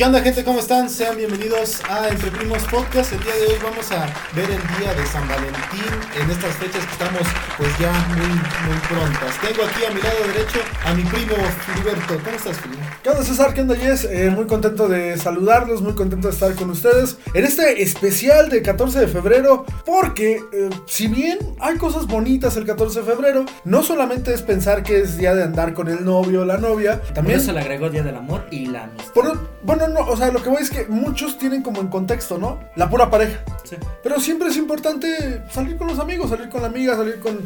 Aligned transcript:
¿Qué 0.00 0.06
onda 0.06 0.22
gente? 0.22 0.42
¿Cómo 0.44 0.60
están? 0.60 0.88
Sean 0.88 1.14
bienvenidos 1.14 1.82
a 1.86 2.08
Entre 2.08 2.30
Primos 2.30 2.62
Podcast. 2.70 3.12
El 3.12 3.20
día 3.22 3.34
de 3.34 3.46
hoy 3.48 3.58
vamos 3.62 3.92
a 3.92 4.06
ver 4.34 4.48
el 4.48 4.62
día 4.80 4.94
de 4.94 5.04
San 5.04 5.28
Valentín 5.28 5.92
en 6.18 6.30
estas 6.30 6.56
fechas 6.56 6.86
que 6.86 6.92
estamos 6.92 7.20
pues 7.58 7.78
ya 7.78 7.92
muy, 8.08 8.26
muy 8.26 8.78
prontas. 8.88 9.38
Tengo 9.42 9.62
aquí 9.62 9.84
a 9.84 9.90
mi 9.90 10.00
lado 10.00 10.16
derecho 10.32 10.60
a 10.86 10.94
mi 10.94 11.02
primo 11.02 11.34
Filiberto. 11.66 12.18
¿Cómo 12.24 12.34
estás, 12.34 12.58
Filiberto? 12.60 12.94
¿Qué 13.02 13.10
onda 13.10 13.24
César? 13.24 13.52
¿Qué 13.52 13.60
onda 13.60 13.76
Jess? 13.76 14.04
Eh, 14.06 14.30
muy 14.30 14.46
contento 14.46 14.88
de 14.88 15.18
saludarlos, 15.18 15.82
muy 15.82 15.92
contento 15.92 16.28
de 16.28 16.32
estar 16.32 16.54
con 16.54 16.70
ustedes 16.70 17.18
en 17.34 17.44
este 17.44 17.82
especial 17.82 18.48
de 18.48 18.62
14 18.62 19.00
de 19.00 19.06
febrero 19.06 19.66
porque 19.84 20.40
eh, 20.54 20.70
si 20.86 21.08
bien 21.08 21.36
hay 21.60 21.76
cosas 21.76 22.06
bonitas 22.06 22.56
el 22.56 22.64
14 22.64 23.00
de 23.00 23.04
febrero, 23.04 23.44
no 23.64 23.82
solamente 23.82 24.32
es 24.32 24.40
pensar 24.40 24.82
que 24.82 25.02
es 25.02 25.18
día 25.18 25.34
de 25.34 25.42
andar 25.42 25.74
con 25.74 25.88
el 25.88 26.06
novio 26.06 26.40
o 26.40 26.44
la 26.46 26.56
novia, 26.56 27.02
también... 27.12 27.36
Por 27.36 27.42
eso 27.42 27.52
le 27.52 27.60
agregó 27.60 27.90
Día 27.90 28.02
del 28.02 28.16
Amor 28.16 28.46
y 28.50 28.64
la 28.64 28.84
amistad. 28.84 29.12
Por- 29.12 29.60
bueno, 29.62 29.89
no, 29.90 30.00
o 30.00 30.16
sea, 30.16 30.30
lo 30.30 30.42
que 30.42 30.48
voy 30.48 30.62
es 30.62 30.70
que 30.70 30.86
muchos 30.86 31.38
tienen 31.38 31.62
como 31.62 31.80
en 31.80 31.88
contexto, 31.88 32.38
¿no? 32.38 32.58
La 32.76 32.88
pura 32.88 33.10
pareja. 33.10 33.40
Sí. 33.64 33.76
Pero 34.02 34.18
siempre 34.20 34.48
es 34.48 34.56
importante 34.56 35.42
salir 35.50 35.76
con 35.76 35.86
los 35.88 35.98
amigos, 35.98 36.30
salir 36.30 36.48
con 36.48 36.62
la 36.62 36.68
amiga, 36.68 36.96
salir 36.96 37.20
con... 37.20 37.38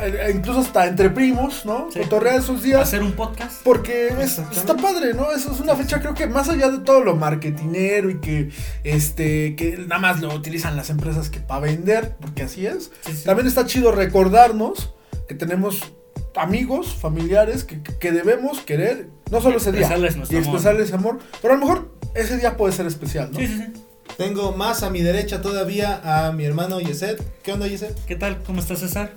eh, 0.00 0.32
incluso 0.34 0.60
hasta 0.60 0.86
entre 0.86 1.10
primos, 1.10 1.64
¿no? 1.66 1.88
Sí. 1.92 2.00
Cotorrear 2.00 2.36
esos 2.40 2.62
días. 2.62 2.80
Hacer 2.82 3.02
un 3.02 3.12
podcast. 3.12 3.62
Porque 3.62 4.08
es- 4.20 4.38
está 4.52 4.76
padre, 4.76 5.14
¿no? 5.14 5.30
Eso 5.32 5.52
es 5.52 5.60
una 5.60 5.76
fecha, 5.76 6.00
creo 6.00 6.14
que 6.14 6.26
más 6.26 6.48
allá 6.48 6.70
de 6.70 6.78
todo 6.78 7.02
lo 7.02 7.16
marketinero 7.16 8.10
y 8.10 8.20
que 8.20 8.50
este 8.84 9.54
que 9.56 9.76
nada 9.78 10.00
más 10.00 10.20
lo 10.20 10.34
utilizan 10.34 10.76
las 10.76 10.90
empresas 10.90 11.30
que 11.30 11.40
para 11.40 11.60
vender, 11.60 12.16
porque 12.20 12.42
así 12.44 12.66
es. 12.66 12.90
Sí. 13.06 13.24
También 13.24 13.46
está 13.46 13.66
chido 13.66 13.92
recordarnos 13.92 14.94
que 15.28 15.34
tenemos 15.34 15.92
amigos, 16.36 16.94
familiares 16.94 17.64
que, 17.64 17.82
que 17.82 18.12
debemos 18.12 18.60
querer, 18.60 19.08
no 19.30 19.40
solo 19.40 19.56
ese 19.58 19.72
día, 19.72 19.80
Expresarles 19.82 20.16
nuestro 20.16 20.38
y 20.38 20.42
amor. 20.42 20.54
expresarles 20.54 20.92
amor, 20.92 21.18
pero 21.42 21.54
a 21.54 21.56
lo 21.56 21.66
mejor 21.66 21.94
ese 22.14 22.36
día 22.36 22.56
puede 22.56 22.72
ser 22.72 22.86
especial, 22.86 23.30
¿no? 23.32 23.38
Sí, 23.38 23.46
sí, 23.46 23.56
sí. 23.58 23.72
Tengo 24.16 24.52
más 24.52 24.82
a 24.82 24.90
mi 24.90 25.00
derecha 25.02 25.40
todavía 25.40 26.00
a 26.26 26.32
mi 26.32 26.44
hermano 26.44 26.80
Yeset. 26.80 27.22
¿Qué 27.42 27.52
onda, 27.52 27.66
Yeset? 27.68 27.96
¿Qué 28.04 28.16
tal? 28.16 28.42
¿Cómo 28.42 28.60
estás, 28.60 28.80
César? 28.80 29.12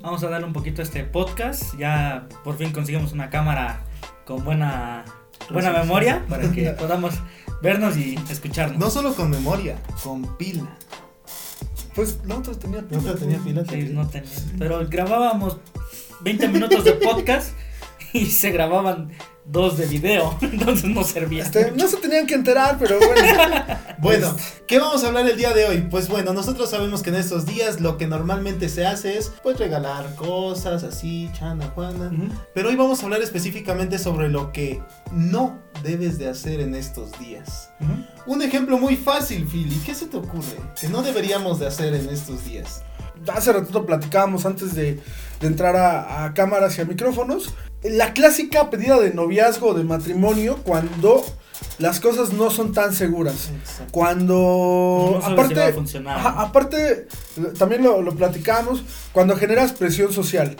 Vamos 0.00 0.22
a 0.22 0.28
darle 0.28 0.46
un 0.46 0.52
poquito 0.52 0.80
a 0.80 0.84
este 0.84 1.04
podcast. 1.04 1.76
Ya 1.78 2.28
por 2.44 2.56
fin 2.56 2.72
conseguimos 2.72 3.12
una 3.12 3.30
cámara 3.30 3.84
con 4.24 4.44
buena, 4.44 5.04
buena 5.50 5.72
memoria 5.72 6.24
para 6.28 6.50
que 6.52 6.70
podamos 6.78 7.14
vernos 7.62 7.96
y 7.96 8.18
escucharnos. 8.30 8.78
No 8.78 8.90
solo 8.90 9.14
con 9.14 9.28
memoria, 9.30 9.76
con 10.02 10.36
pila. 10.38 10.68
Pues 11.94 12.18
la 12.24 12.36
otra 12.36 12.54
tenía 12.54 12.84
La 12.88 12.98
otra 12.98 13.14
tenía 13.16 13.38
pila. 13.38 13.64
Sí, 13.68 13.90
no 13.92 14.06
tenía. 14.08 14.30
Pero 14.58 14.86
grabábamos 14.88 15.58
20 16.20 16.48
minutos 16.48 16.84
de 16.84 16.92
podcast 16.92 17.52
y 18.12 18.26
se 18.26 18.50
grababan 18.50 19.10
dos 19.48 19.78
de 19.78 19.86
video. 19.86 20.36
Entonces 20.42 20.84
no 20.84 21.04
servía. 21.04 21.44
Este, 21.44 21.72
no 21.72 21.88
se 21.88 21.96
tenían 21.96 22.26
que 22.26 22.34
enterar, 22.34 22.76
pero 22.78 22.98
bueno. 22.98 23.64
Bueno, 24.00 24.36
¿qué 24.68 24.78
vamos 24.78 25.02
a 25.02 25.08
hablar 25.08 25.28
el 25.28 25.36
día 25.36 25.52
de 25.52 25.64
hoy? 25.64 25.78
Pues 25.90 26.08
bueno, 26.08 26.32
nosotros 26.32 26.70
sabemos 26.70 27.02
que 27.02 27.10
en 27.10 27.16
estos 27.16 27.46
días 27.46 27.80
lo 27.80 27.98
que 27.98 28.06
normalmente 28.06 28.68
se 28.68 28.86
hace 28.86 29.18
es 29.18 29.32
pues 29.42 29.58
regalar 29.58 30.14
cosas 30.14 30.84
así, 30.84 31.28
chana, 31.36 31.66
juana. 31.74 32.12
Pero 32.54 32.68
hoy 32.68 32.76
vamos 32.76 33.00
a 33.00 33.06
hablar 33.06 33.22
específicamente 33.22 33.98
sobre 33.98 34.28
lo 34.28 34.52
que 34.52 34.80
no 35.10 35.58
debes 35.82 36.16
de 36.16 36.28
hacer 36.28 36.60
en 36.60 36.76
estos 36.76 37.18
días. 37.18 37.70
Un 38.24 38.40
ejemplo 38.40 38.78
muy 38.78 38.94
fácil, 38.94 39.48
Philly. 39.48 39.80
¿Qué 39.84 39.96
se 39.96 40.06
te 40.06 40.16
ocurre 40.16 40.60
que 40.80 40.88
no 40.88 41.02
deberíamos 41.02 41.58
de 41.58 41.66
hacer 41.66 41.92
en 41.92 42.08
estos 42.08 42.44
días? 42.44 42.84
Hace 43.32 43.52
ratito 43.52 43.84
platicábamos 43.86 44.46
antes 44.46 44.74
de, 44.74 45.00
de 45.40 45.46
entrar 45.46 45.76
a, 45.76 46.24
a 46.24 46.34
cámaras 46.34 46.78
y 46.78 46.80
a 46.80 46.84
micrófonos. 46.84 47.54
La 47.82 48.12
clásica 48.12 48.70
pedida 48.70 48.98
de 48.98 49.14
noviazgo 49.14 49.68
o 49.68 49.74
de 49.74 49.84
matrimonio 49.84 50.58
cuando 50.64 51.24
las 51.78 52.00
cosas 52.00 52.32
no 52.32 52.50
son 52.50 52.72
tan 52.72 52.92
seguras. 52.92 53.50
Cuando 53.90 55.18
No 55.20 55.26
aparte, 55.26 55.54
si 55.54 55.60
va 55.60 55.66
a 55.66 55.72
funcionar, 55.72 56.18
ajá, 56.18 56.30
¿no? 56.32 56.40
aparte 56.40 57.08
también 57.58 57.82
lo, 57.82 58.02
lo 58.02 58.14
platicamos, 58.14 58.82
cuando 59.12 59.36
generas 59.36 59.72
presión 59.72 60.12
social, 60.12 60.56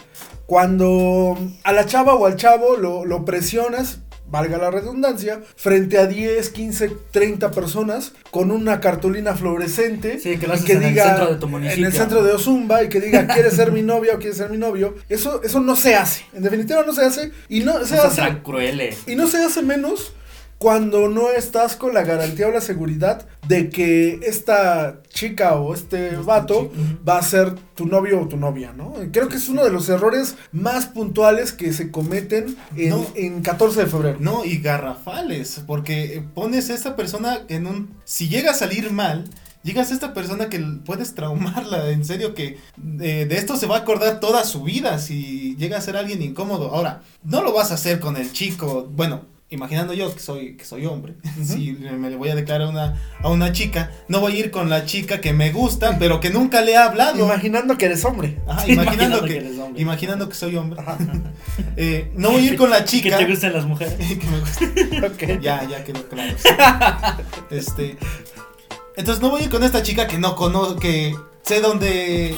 cuando 0.47 1.37
a 1.65 1.73
la 1.73 1.87
chava 1.87 2.15
o 2.15 2.27
al 2.27 2.37
chavo 2.37 2.77
lo, 2.77 3.05
lo 3.05 3.25
presionas, 3.25 4.01
valga 4.31 4.59
la 4.59 4.71
redundancia, 4.71 5.41
frente 5.57 5.99
a 5.99 6.07
10, 6.07 6.51
15, 6.51 6.91
30 7.11 7.51
personas 7.51 8.13
con 8.31 8.51
una 8.51 8.81
cartulina 8.81 9.35
fluorescente 9.35 10.19
Sí, 10.19 10.39
que 10.39 10.47
lo 10.47 10.55
y 10.55 10.57
haces 10.57 10.71
en 10.71 10.83
el 10.83 10.95
centro 10.95 11.27
de 11.33 11.37
tu 11.37 11.49
municipio. 11.49 11.85
en 11.87 11.93
el 11.93 11.99
centro 11.99 12.23
de 12.23 12.33
Ozumba 12.33 12.83
y 12.83 12.89
que 12.89 13.01
diga 13.01 13.27
quieres 13.27 13.55
ser 13.55 13.73
mi 13.73 13.83
novia 13.83 14.15
o 14.15 14.19
quieres 14.19 14.37
ser 14.37 14.51
mi 14.51 14.59
novio, 14.59 14.95
eso 15.09 15.43
eso 15.43 15.61
no 15.61 15.77
se 15.77 15.95
hace. 15.95 16.25
En 16.35 16.43
definitiva 16.43 16.83
no 16.87 16.93
se 16.93 17.05
hace 17.05 17.33
y 17.49 17.61
no 17.61 17.85
se 17.85 17.97
hace 17.99 18.23
crueles. 18.43 18.99
y 19.07 19.15
no 19.15 19.27
se 19.27 19.39
hace 19.39 19.63
menos 19.63 20.13
cuando 20.59 21.09
no 21.09 21.31
estás 21.31 21.77
con 21.77 21.95
la 21.95 22.03
garantía 22.03 22.49
o 22.49 22.51
la 22.51 22.61
seguridad 22.61 23.27
de 23.47 23.71
que 23.71 24.19
esta 24.25 25.03
chica 25.09 25.55
o 25.55 25.73
este 25.73 26.17
vato 26.17 26.71
va 27.09 27.19
a 27.19 27.23
ser 27.23 27.55
tu 27.75 27.87
novio 27.87 28.21
o 28.21 28.29
tu 28.29 28.37
novia, 28.37 28.73
¿no? 28.73 28.95
Creo 29.13 29.29
que 29.29 29.37
es 29.37 29.49
uno 29.49 29.65
de 29.65 29.71
los 29.71 29.89
errores 29.89 30.35
más 30.51 30.87
puntuales 30.87 31.53
que 31.53 31.73
se 31.73 31.91
cometen 31.93 32.57
en, 32.77 32.91
No. 32.91 33.07
en 33.15 33.41
14 33.43 33.81
de 33.83 33.87
febrero. 33.87 34.19
No, 34.21 34.45
y 34.45 34.59
garrafales, 34.59 35.63
porque 35.67 36.25
pones 36.35 36.71
a 36.71 36.75
esta 36.75 36.97
persona 36.97 37.39
en 37.49 37.67
un... 37.67 37.95
Si 38.05 38.29
llega 38.29 38.51
a 38.51 38.55
salir 38.55 38.91
mal, 38.91 39.25
llegas 39.63 39.93
a 39.93 39.95
esta 39.95 40.13
persona 40.13 40.49
que 40.49 40.59
puedes 40.85 41.15
traumarla, 41.15 41.91
en 41.91 42.05
serio 42.05 42.35
que 42.35 42.59
eh, 43.01 43.27
de 43.29 43.37
esto 43.37 43.57
se 43.57 43.67
va 43.67 43.77
a 43.77 43.81
acordar 43.81 44.19
toda 44.19 44.45
su 44.45 44.65
vida 44.65 44.99
si 44.99 45.55
llega 45.57 45.79
a 45.79 45.83
ser 45.83 45.97
alguien 45.97 46.21
incómodo. 46.21 46.75
Ahora, 46.75 47.03
no 47.23 47.43
lo 47.43 47.53
vas 47.53 47.71
a 47.71 47.75
hacer 47.75 48.01
con 48.01 48.17
el 48.17 48.33
chico, 48.33 48.89
bueno... 48.91 49.38
Imaginando 49.51 49.95
yo 49.95 50.13
que 50.13 50.21
soy, 50.21 50.57
que 50.59 50.65
soy 50.67 50.85
hombre, 50.85 51.15
si 51.43 51.73
me 51.73 52.11
le 52.11 52.17
voy 52.17 52.29
a 52.29 52.35
declarar 52.35 52.67
a 52.67 52.71
una, 52.71 53.01
a 53.23 53.29
una 53.31 53.51
chica, 53.53 53.91
no 54.07 54.21
voy 54.21 54.37
a 54.37 54.39
ir 54.41 54.51
con 54.51 54.69
la 54.69 54.85
chica 54.85 55.23
que 55.23 55.33
me 55.33 55.53
gusta, 55.53 55.99
pero 55.99 56.21
que 56.21 56.29
nunca 56.29 56.61
le 56.61 56.73
he 56.73 56.77
hablado. 56.77 57.19
Imaginando 57.25 57.79
que 57.79 57.87
eres 57.87 58.05
hombre. 58.05 58.39
Ajá, 58.47 58.65
Sí, 58.67 58.73
imaginando, 58.73 59.17
imaginando 59.17 59.23
que, 59.23 59.29
que 59.33 59.37
eres 59.47 59.59
hombre. 59.59 59.83
imaginando 59.83 60.29
que 60.29 60.35
soy 60.35 60.57
hombre. 60.57 60.81
Eh, 61.81 62.11
no 62.17 62.33
voy 62.33 62.43
a 62.49 62.51
ir 62.51 62.57
con 62.57 62.71
la 62.71 62.79
Que 62.85 62.85
chica. 62.85 63.17
te 63.19 63.25
gustan 63.27 63.53
las 63.53 63.65
mujeres. 63.65 63.95
que 65.17 65.27
me. 65.27 65.41
Ya, 65.41 65.65
ya 65.69 65.83
quedó 65.85 66.07
claro. 66.09 66.35
este. 67.51 67.97
Entonces 68.97 69.23
no 69.23 69.31
voy 69.31 69.43
a 69.43 69.45
ir 69.45 69.51
con 69.51 69.63
esta 69.63 69.83
chica 69.83 70.07
que 70.09 70.19
no 70.19 70.35
conozco, 70.35 70.77
que 70.81 71.15
sé 71.43 71.61
dónde, 71.61 72.35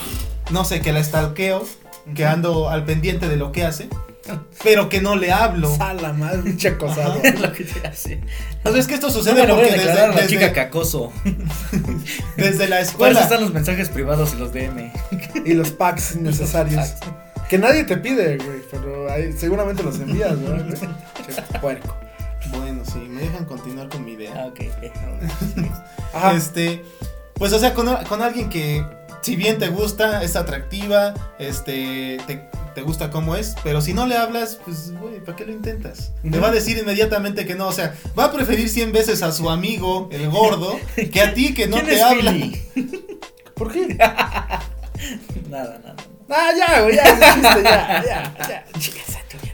no 0.50 0.65
sé, 0.65 0.81
que 0.82 0.93
la 0.93 1.03
stalkeo, 1.03 1.66
que 2.15 2.26
ando 2.26 2.69
al 2.69 2.84
pendiente 2.84 3.28
de 3.28 3.37
lo 3.38 3.50
que 3.50 3.65
hace, 3.65 3.88
pero 4.62 4.88
que 4.88 5.00
no 5.00 5.16
le 5.16 5.32
hablo. 5.32 5.74
Sala 5.76 6.14
acosado. 6.68 7.12
Ajá. 7.12 7.20
Es 7.22 7.41
lo 7.41 7.52
que 7.52 7.64
te 7.64 7.86
hace. 7.86 8.20
Entonces 8.56 8.80
es 8.82 8.86
que 8.86 8.94
esto 8.94 9.08
No 9.08 9.12
sucede 9.12 9.34
me 9.34 9.46
lo 9.46 9.56
voy 9.56 9.64
a 9.64 9.68
porque 9.68 9.86
desde, 9.86 10.08
la 10.08 10.26
chica 10.26 10.41
desde, 10.41 10.52
cacoso. 10.52 11.12
desde 12.36 12.69
la 12.69 12.76
Por 12.76 12.82
eso 12.82 12.90
escuela. 12.90 13.20
están 13.20 13.40
los 13.40 13.52
mensajes 13.52 13.88
privados 13.88 14.34
y 14.34 14.38
los 14.38 14.52
DM. 14.52 14.92
Y 15.44 15.54
los 15.54 15.70
packs 15.70 16.14
innecesarios. 16.16 16.94
Que 17.48 17.58
nadie 17.58 17.84
te 17.84 17.96
pide, 17.96 18.36
güey, 18.36 18.60
pero 18.70 19.10
ahí 19.10 19.32
seguramente 19.32 19.82
los 19.82 19.98
envías, 19.98 20.36
¿no? 20.38 20.56
Puerco. 21.60 21.96
Bueno, 22.52 22.82
sí, 22.84 22.98
me 22.98 23.22
dejan 23.22 23.44
continuar 23.44 23.88
con 23.88 24.04
mi 24.04 24.12
idea. 24.12 24.32
Ah, 24.36 24.46
ok. 24.46 24.60
Ajá. 26.14 26.32
Este, 26.32 26.82
pues 27.34 27.52
o 27.52 27.58
sea, 27.58 27.74
con, 27.74 27.86
con 28.04 28.22
alguien 28.22 28.48
que 28.48 28.84
si 29.22 29.36
bien 29.36 29.58
te 29.58 29.69
gusta, 29.69 30.22
es 30.22 30.36
atractiva, 30.36 31.14
este, 31.38 32.19
te, 32.26 32.48
te 32.75 32.82
gusta 32.82 33.10
cómo 33.10 33.36
es, 33.36 33.54
pero 33.62 33.81
si 33.81 33.94
no 33.94 34.06
le 34.06 34.16
hablas, 34.16 34.58
pues, 34.64 34.92
güey, 34.98 35.20
¿para 35.25 35.36
qué 35.36 35.47
lo 35.47 35.53
intentas? 35.53 36.12
Te 36.28 36.38
va 36.38 36.48
a 36.48 36.53
decir 36.53 36.78
inmediatamente 36.78 37.47
que 37.47 37.54
no, 37.54 37.69
o 37.69 37.72
sea, 37.72 37.94
va 38.19 38.26
a 38.26 38.32
preferir 38.32 38.69
100 38.69 38.92
veces 38.92 39.22
a 39.22 39.32
su 39.32 39.50
amigo, 39.50 40.08
el 40.12 40.28
gordo, 40.31 40.78
que 41.12 41.20
a 41.20 41.34
ti 41.34 41.54
que 41.54 41.66
no 41.66 41.76
¿Quién 41.76 41.86
te 41.86 41.94
es 41.97 42.03
habla. 42.03 42.34
¿Por 43.54 43.72
qué? 43.72 43.94
Nada, 45.48 45.81
nada. 45.82 45.97
Ah, 46.28 46.50
ya, 46.56 46.82
güey, 46.82 46.94
ya, 46.94 47.05
ya, 47.19 48.02
ya, 48.02 48.34
ya. 48.49 48.64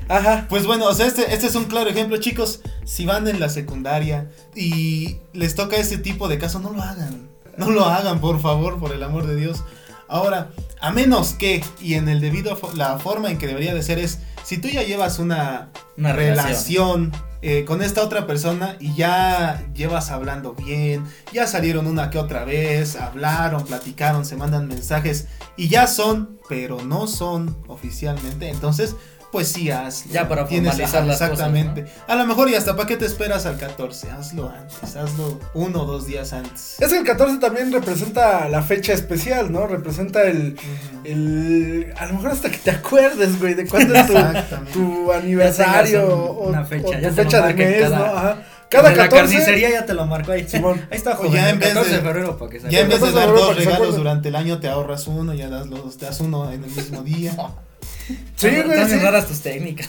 Ajá. 0.09 0.47
Pues 0.49 0.67
bueno, 0.67 0.87
o 0.87 0.95
sea, 0.95 1.07
este, 1.07 1.33
este 1.33 1.47
es 1.47 1.55
un 1.55 1.65
claro 1.65 1.89
ejemplo, 1.89 2.17
chicos. 2.19 2.61
Si 2.85 3.07
van 3.07 3.27
en 3.29 3.41
la 3.41 3.49
secundaria 3.49 4.31
y 4.55 5.19
les 5.33 5.55
toca 5.55 5.77
ese 5.77 5.99
tipo 5.99 6.29
de 6.29 6.39
caso, 6.39 6.61
no 6.61 6.73
lo 6.73 6.83
hagan. 6.83 7.29
No 7.57 7.71
lo 7.71 7.87
hagan, 7.87 8.21
por 8.21 8.41
favor, 8.41 8.79
por 8.79 8.93
el 8.93 9.03
amor 9.03 9.27
de 9.27 9.37
Dios. 9.37 9.65
Ahora, 10.09 10.51
a 10.81 10.91
menos 10.91 11.35
que, 11.35 11.65
y 11.81 11.95
en 11.95 12.09
el 12.09 12.21
debido, 12.21 12.59
la 12.75 12.99
forma 12.99 13.31
en 13.31 13.39
que 13.39 13.47
debería 13.47 13.75
de 13.75 13.83
ser 13.83 13.99
es, 13.99 14.21
si 14.45 14.59
tú 14.59 14.69
ya 14.69 14.83
llevas 14.83 15.19
una, 15.19 15.71
Una 15.97 16.13
relación, 16.13 17.13
eh, 17.43 17.65
con 17.65 17.83
esta 17.83 18.03
otra 18.03 18.27
persona 18.27 18.77
y 18.81 18.95
ya 18.95 19.67
llevas 19.75 20.11
hablando 20.11 20.55
bien, 20.55 21.05
ya 21.33 21.47
salieron 21.47 21.87
una 21.87 22.11
que 22.11 22.19
otra 22.19 22.45
vez, 22.45 22.97
hablaron, 22.97 23.65
platicaron, 23.65 24.25
se 24.25 24.37
mandan 24.37 24.67
mensajes 24.67 25.29
y 25.57 25.69
ya 25.69 25.87
son, 25.87 26.39
pero 26.49 26.83
no 26.83 27.07
son 27.07 27.57
oficialmente, 27.69 28.49
entonces 28.49 28.97
pues 29.33 29.49
sí 29.49 29.71
hazlo. 29.71 30.13
Ya 30.13 30.29
para 30.29 30.47
formalizar 30.47 30.83
ajá, 30.83 31.01
las 31.07 31.17
cosas, 31.19 31.31
Exactamente. 31.33 31.87
A 32.09 32.15
lo 32.15 32.27
mejor 32.27 32.49
y 32.49 32.55
hasta 32.55 32.75
para 32.77 32.87
qué 32.87 32.97
te 32.97 33.05
esperas 33.07 33.45
al 33.47 33.59
14, 33.59 34.11
hazlo 34.11 34.49
antes, 34.51 34.97
hazlo 34.97 35.39
uno 35.55 35.83
o 35.83 35.85
dos 35.85 36.07
días 36.07 36.33
antes. 36.33 36.77
Es 36.81 36.89
que 36.91 36.99
el 36.99 37.05
14 37.05 37.39
también 37.39 37.73
representa 37.73 38.49
la 38.49 38.63
fecha 38.63 38.93
especial, 38.93 39.53
¿no? 39.53 39.67
Representa 39.67 40.23
el, 40.25 40.57
el 41.05 41.93
a 41.99 42.07
lo 42.07 42.15
mejor 42.15 42.31
hasta 42.33 42.51
que 42.51 42.59
te 42.59 42.71
acuerdes, 42.71 43.39
güey, 43.41 43.55
de 43.55 43.67
cuándo 43.67 43.95
es 43.95 44.07
tu, 44.07 44.13
Exactamente. 44.17 44.73
tu 44.73 45.13
aniversario 45.13 46.07
o, 46.09 46.43
un- 46.45 46.49
una 46.51 46.65
fecha, 46.65 46.89
o 46.89 46.93
ya 47.01 47.09
tu 47.11 47.15
fecha 47.15 47.47
de 47.47 47.55
mes, 47.55 47.81
cada- 47.83 47.99
¿no? 47.99 48.05
Ajá. 48.05 48.37
Cada 48.69 48.91
De 48.91 48.97
la 48.97 49.03
14. 49.09 49.35
carnicería 49.37 49.71
ya 49.71 49.87
te 49.87 49.95
lo 49.95 50.07
marcó 50.07 50.33
ahí. 50.33 50.49
Simón. 50.49 50.85
Ahí 50.91 50.97
está, 50.97 51.13
O 51.13 51.17
joven. 51.19 51.33
ya 51.35 51.51
en 51.51 51.55
el 51.55 51.59
vez 51.61 51.69
14 51.69 51.91
de 51.91 51.97
de- 51.99 52.03
febrero 52.03 52.37
para 52.37 52.51
que 52.51 52.59
salga. 52.59 52.73
Ya 52.73 52.81
en 52.81 52.89
vez 52.89 53.01
de 53.01 53.13
dar 53.13 53.29
dos 53.29 53.57
regalos 53.57 53.97
durante 53.97 54.29
el 54.29 54.35
año, 54.37 54.59
te 54.59 54.69
ahorras 54.69 55.07
uno, 55.07 55.35
ya 55.35 55.49
das, 55.49 55.67
los, 55.69 55.97
te 55.99 56.07
das 56.07 56.19
uno 56.21 56.51
en 56.51 56.65
el 56.65 56.71
mismo 56.71 57.03
día. 57.03 57.37
Sí, 58.37 58.47
Están 58.47 58.67
güey, 58.67 58.79
bien 58.79 58.89
sí. 58.91 58.97
raras 58.99 59.27
tus 59.27 59.41
técnicas. 59.41 59.89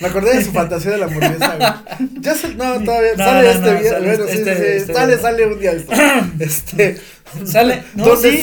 Me 0.00 0.08
acordé 0.08 0.36
de 0.36 0.44
su 0.44 0.52
fantasía 0.52 0.90
de 0.92 0.98
la 0.98 1.06
hamburguesa, 1.06 1.56
güey. 1.56 2.08
Ya 2.20 2.34
se, 2.34 2.48
no, 2.54 2.78
todavía 2.84 3.12
No, 3.16 3.24
sale 3.24 3.42
no, 3.42 3.50
este 3.50 3.60
no, 3.60 3.88
sale 3.90 4.06
bueno, 4.08 4.24
este- 4.24 4.54
sí, 4.56 4.62
este- 4.82 4.92
sale, 4.94 5.18
sale 5.18 5.46
un 5.46 5.58
día 5.60 5.72
esto. 5.72 5.92
Este, 6.40 6.98
Sale, 7.44 7.82
no, 7.94 8.16
sí, 8.16 8.42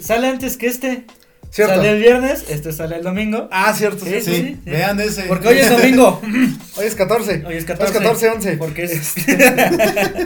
sale 0.00 0.28
antes 0.28 0.56
que 0.56 0.66
este. 0.66 1.04
Cierto. 1.52 1.74
Sale 1.76 1.90
el 1.90 1.98
viernes, 2.00 2.44
este 2.48 2.72
sale 2.72 2.96
el 2.96 3.02
domingo. 3.02 3.48
Ah, 3.52 3.72
cierto, 3.74 4.04
sí. 4.04 4.12
Sí, 4.14 4.20
Sí, 4.22 4.34
sí. 4.34 4.58
vean 4.64 4.98
ese. 5.00 5.22
Porque 5.24 5.48
hoy 5.48 5.58
es 5.58 5.70
domingo. 5.70 6.20
Hoy 6.76 6.86
es 6.86 6.94
14. 6.94 7.44
Hoy 7.46 7.54
es 7.56 7.64
14. 7.66 7.92
14, 7.98 8.28
11. 8.30 8.56
Porque 8.56 8.84
es. 8.84 9.12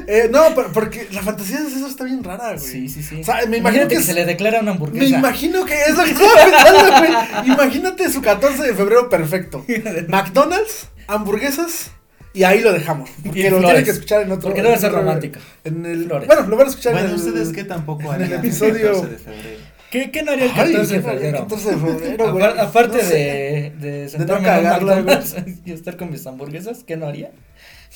Eh, 0.09 0.29
no, 0.31 0.55
pero- 0.55 0.73
porque 0.73 1.09
la 1.13 1.23
fantasía 1.23 1.61
de 1.61 1.67
eso 1.69 1.87
está 1.87 2.05
bien 2.05 2.23
rara, 2.23 2.51
güey. 2.55 2.59
Sí, 2.61 2.89
sí, 2.89 3.03
sí. 3.03 3.21
O 3.21 3.25
sea, 3.25 3.35
me 3.47 3.57
imagino 3.59 3.59
Imagínate 3.59 3.89
que 3.89 3.95
que, 3.97 4.01
es- 4.01 4.07
se 4.07 4.15
le 4.15 4.25
declara 4.25 4.61
una 4.61 4.67
Me 4.67 4.71
hamburguesa. 4.73 5.19
imagino 5.19 5.65
que 5.65 5.75
es 5.75 5.97
lo 5.97 6.05
que 6.05 6.11
estaba 6.13 6.31
pensando, 6.45 6.99
güey. 6.99 7.49
Imagínate 7.49 8.11
su 8.13 8.23
14 8.23 8.63
de 8.63 8.75
febrero 8.75 9.09
perfecto. 9.09 9.65
McDonald's, 10.09 10.89
hamburguesas 11.09 11.91
y 12.33 12.45
ahí 12.45 12.61
lo 12.61 12.73
dejamos. 12.73 13.11
Porque 13.25 13.51
lo 13.51 13.59
tienen 13.61 13.85
que 13.85 13.91
escuchar 13.91 14.23
en 14.23 14.31
otro. 14.33 14.49
Porque 14.51 14.63
debe 14.63 14.75
en 14.75 14.81
ser 14.81 14.91
otro- 14.91 15.03
romántica. 15.03 15.41
En 15.65 15.85
el, 15.85 16.05
Flores. 16.05 16.27
bueno, 16.29 16.43
lo 16.47 16.57
van 16.57 16.67
a 16.67 16.71
escuchar 16.71 16.93
Bueno, 16.93 17.09
en 17.09 17.15
el. 17.15 17.21
ustedes 17.21 17.49
que 17.53 17.65
tampoco 17.65 18.15
en 18.15 18.23
el 18.23 18.33
episodio- 18.35 18.93
14 18.93 19.09
de 19.09 19.19
febrero. 19.19 19.76
¿Qué, 19.91 20.11
¿Qué 20.11 20.23
no 20.23 20.33
haría 20.33 20.45
el 20.47 20.51
Ay, 20.51 20.73
14 20.73 20.97
de 20.97 21.03
¿qué 21.03 21.09
haría 21.09 21.13
el 21.13 21.21
febrero? 21.21 21.39
14 21.49 21.71
de 21.71 21.77
febrero, 21.77 22.33
güey. 22.33 22.45
Apar- 22.45 22.59
aparte 22.61 22.97
No 22.99 23.03
sé. 23.03 23.15
de, 23.15 23.73
de 23.91 24.09
sentarme 24.09 24.43
no 24.47 24.49
en 24.49 24.57
un 24.59 24.63
cagarla. 24.65 24.95
McDonald's 24.97 25.37
y 25.65 25.73
estar 25.73 25.97
con 25.97 26.11
mis 26.11 26.27
hamburguesas, 26.27 26.85
¿qué 26.85 26.97
no 26.97 27.07
haría? 27.07 27.31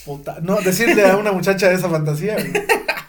Puta, 0.04 0.38
no, 0.40 0.60
decirle 0.60 1.04
a 1.04 1.16
una 1.16 1.32
muchacha 1.32 1.68
de 1.68 1.74
esa 1.74 1.88
fantasía, 1.90 2.34
güey. 2.34 2.52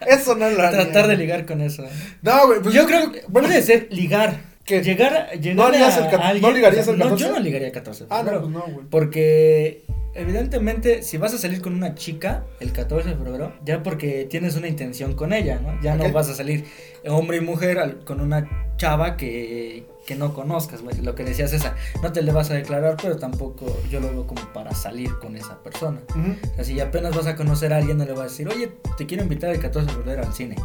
Eso 0.07 0.35
no 0.35 0.49
lo 0.49 0.61
haría. 0.61 0.81
Tratar 0.83 1.07
de 1.07 1.15
ligar 1.17 1.45
con 1.45 1.61
eso. 1.61 1.83
No, 2.21 2.47
güey, 2.47 2.59
pues 2.61 2.73
yo 2.75 2.85
creo 2.85 3.11
que 3.11 3.23
bueno, 3.27 3.47
puede 3.47 3.61
ser 3.61 3.87
ligar. 3.91 4.49
¿Qué? 4.65 4.81
Llegar, 4.83 5.13
a- 5.15 5.33
llegar 5.33 5.55
¿No 5.55 5.63
harías 5.65 5.97
a 5.97 6.05
el 6.05 6.11
cat- 6.11 6.19
no 6.19 6.25
alguien- 6.27 6.53
ligarías 6.53 6.87
el 6.87 6.97
No, 6.97 7.05
14? 7.05 7.23
yo 7.23 7.31
no 7.31 7.39
ligaría 7.39 7.67
el 7.67 7.73
14 7.73 8.03
de 8.03 8.07
Ah, 8.11 8.17
no, 8.17 8.23
febrero. 8.31 8.41
pues 8.41 8.53
no, 8.53 8.73
güey. 8.73 8.85
Porque 8.89 9.83
evidentemente 10.13 11.01
si 11.03 11.17
vas 11.17 11.33
a 11.33 11.37
salir 11.37 11.61
con 11.61 11.73
una 11.73 11.95
chica 11.95 12.43
el 12.59 12.71
14 12.71 13.09
de 13.09 13.15
febrero, 13.15 13.53
ya 13.65 13.81
porque 13.83 14.27
tienes 14.29 14.55
una 14.55 14.67
intención 14.67 15.15
con 15.15 15.33
ella, 15.33 15.59
¿no? 15.61 15.79
Ya 15.81 15.95
no 15.95 16.11
vas 16.11 16.29
a 16.29 16.35
salir 16.35 16.65
hombre 17.07 17.37
y 17.37 17.41
mujer 17.41 17.79
al- 17.79 18.03
con 18.05 18.21
una 18.21 18.60
chava 18.77 19.17
que, 19.17 19.85
que 20.05 20.15
no 20.15 20.33
conozcas, 20.33 20.81
güey. 20.81 20.95
Lo 21.01 21.15
que 21.15 21.23
decías 21.23 21.53
esa, 21.53 21.75
no 22.01 22.11
te 22.11 22.21
le 22.21 22.31
vas 22.31 22.49
a 22.51 22.55
declarar, 22.55 22.97
pero 23.01 23.17
tampoco 23.17 23.65
yo 23.89 23.99
lo 23.99 24.09
veo 24.09 24.27
como 24.27 24.41
para 24.53 24.73
salir 24.73 25.17
con 25.19 25.35
esa 25.35 25.61
persona. 25.61 26.01
O 26.09 26.55
sea, 26.55 26.63
si 26.63 26.79
apenas 26.79 27.15
vas 27.15 27.27
a 27.27 27.35
conocer 27.35 27.73
a 27.73 27.77
alguien, 27.77 27.97
no 27.97 28.05
le 28.05 28.11
vas 28.11 28.21
a 28.21 28.23
decir, 28.23 28.47
oye, 28.47 28.71
te 28.97 29.05
quiero 29.05 29.23
invitar 29.23 29.49
el 29.51 29.59
14 29.59 29.87
de 29.87 29.93
febrero 29.93 30.23
al 30.23 30.33
cine. 30.33 30.55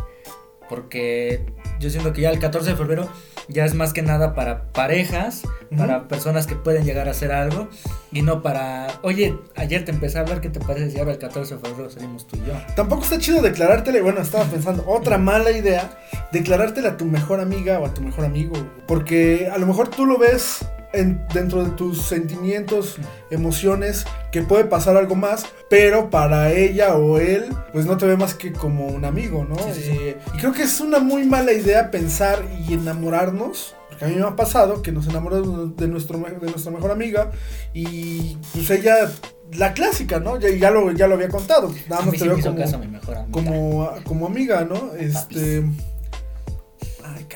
Porque 0.68 1.46
yo 1.78 1.90
siento 1.90 2.12
que 2.12 2.22
ya 2.22 2.30
el 2.30 2.38
14 2.38 2.70
de 2.70 2.76
febrero 2.76 3.08
ya 3.48 3.64
es 3.64 3.74
más 3.74 3.92
que 3.92 4.02
nada 4.02 4.34
para 4.34 4.72
parejas, 4.72 5.42
para 5.76 6.08
personas 6.08 6.46
que 6.46 6.56
pueden 6.56 6.84
llegar 6.84 7.08
a 7.08 7.12
hacer 7.12 7.32
algo 7.32 7.68
y 8.10 8.22
no 8.22 8.42
para, 8.42 8.88
oye, 9.02 9.38
ayer 9.54 9.84
te 9.84 9.92
empecé 9.92 10.18
a 10.18 10.22
hablar, 10.22 10.40
¿qué 10.40 10.48
te 10.48 10.60
parece 10.60 10.90
si 10.90 10.98
ahora 10.98 11.12
el 11.12 11.18
14 11.18 11.54
de 11.54 11.60
febrero 11.60 11.90
salimos 11.90 12.26
tú 12.26 12.36
y 12.36 12.48
yo? 12.48 12.54
Tampoco 12.74 13.04
está 13.04 13.18
chido 13.18 13.42
declarártele, 13.42 14.00
bueno, 14.00 14.20
estaba 14.20 14.44
pensando, 14.44 14.84
otra 14.86 15.18
mala 15.18 15.50
idea, 15.52 15.98
declarártele 16.32 16.88
a 16.88 16.96
tu 16.96 17.04
mejor 17.04 17.40
amiga 17.40 17.78
o 17.78 17.86
a 17.86 17.94
tu 17.94 18.00
mejor 18.00 18.24
amigo. 18.24 18.54
Porque 18.86 19.48
a 19.52 19.58
lo 19.58 19.66
mejor 19.66 19.88
tú 19.88 20.06
lo 20.06 20.18
ves 20.18 20.64
en- 20.96 21.20
dentro 21.34 21.64
de 21.64 21.70
tus 21.70 22.02
sentimientos, 22.02 22.96
emociones, 23.30 24.04
que 24.32 24.42
puede 24.42 24.64
pasar 24.64 24.96
algo 24.96 25.14
más, 25.14 25.46
pero 25.70 26.10
para 26.10 26.52
ella 26.52 26.94
o 26.96 27.18
él, 27.18 27.44
pues 27.72 27.86
no 27.86 27.96
te 27.96 28.06
ve 28.06 28.16
más 28.16 28.34
que 28.34 28.52
como 28.52 28.86
un 28.86 29.04
amigo, 29.04 29.44
¿no? 29.48 29.56
Sí. 29.72 29.82
Eh, 29.90 30.16
y 30.34 30.38
creo 30.38 30.52
que 30.52 30.62
es 30.64 30.80
una 30.80 30.98
muy 30.98 31.24
mala 31.24 31.52
idea 31.52 31.90
pensar 31.90 32.42
y 32.66 32.74
enamorarnos. 32.74 33.74
Porque 33.88 34.04
a 34.04 34.08
mí 34.08 34.16
me 34.16 34.26
ha 34.26 34.36
pasado 34.36 34.82
que 34.82 34.92
nos 34.92 35.06
enamoramos 35.08 35.74
de, 35.76 35.88
nuestro, 35.88 36.18
de 36.18 36.50
nuestra 36.50 36.70
mejor 36.70 36.90
amiga 36.90 37.30
y 37.72 38.36
pues 38.52 38.68
ella, 38.70 39.10
la 39.54 39.72
clásica, 39.72 40.20
¿no? 40.20 40.38
Ya, 40.38 40.50
ya, 40.50 40.70
lo, 40.70 40.90
ya 40.92 41.06
lo 41.06 41.14
había 41.14 41.28
contado. 41.30 41.72
Nada 41.88 42.02
más 42.02 42.14
te 42.16 42.28
veo 42.28 42.38
como, 42.38 42.56
caso 42.58 42.78
mi 42.78 42.88
mejor 42.88 43.16
amiga. 43.16 43.32
como, 43.32 43.90
como 44.04 44.26
amiga, 44.26 44.66
¿no? 44.68 44.92
Este. 44.98 45.64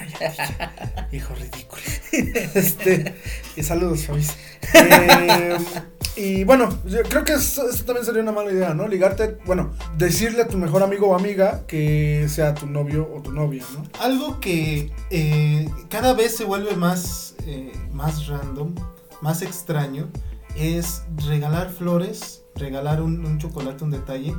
Cállate. 0.08 1.16
Hijo 1.16 1.34
ridículo. 1.34 1.82
Este. 2.54 3.14
Y 3.56 3.62
saludos, 3.62 4.04
Fabis. 4.06 4.34
Eh, 4.74 5.56
y 6.16 6.44
bueno, 6.44 6.68
yo 6.86 7.02
creo 7.02 7.24
que 7.24 7.34
eso, 7.34 7.68
eso 7.68 7.84
también 7.84 8.04
sería 8.04 8.22
una 8.22 8.32
mala 8.32 8.52
idea, 8.52 8.74
¿no? 8.74 8.88
Ligarte, 8.88 9.38
bueno, 9.46 9.72
decirle 9.96 10.42
a 10.42 10.48
tu 10.48 10.58
mejor 10.58 10.82
amigo 10.82 11.08
o 11.08 11.14
amiga 11.14 11.64
que 11.66 12.26
sea 12.28 12.54
tu 12.54 12.66
novio 12.66 13.08
o 13.14 13.22
tu 13.22 13.32
novia, 13.32 13.64
¿no? 13.74 13.82
Algo 14.00 14.40
que 14.40 14.92
eh, 15.10 15.68
cada 15.88 16.14
vez 16.14 16.36
se 16.36 16.44
vuelve 16.44 16.74
más, 16.76 17.34
eh, 17.46 17.72
más 17.92 18.26
random, 18.26 18.74
más 19.20 19.42
extraño, 19.42 20.08
es 20.56 21.02
regalar 21.28 21.70
flores, 21.70 22.42
regalar 22.56 23.00
un, 23.00 23.24
un 23.24 23.38
chocolate, 23.38 23.84
un 23.84 23.90
detalle 23.90 24.34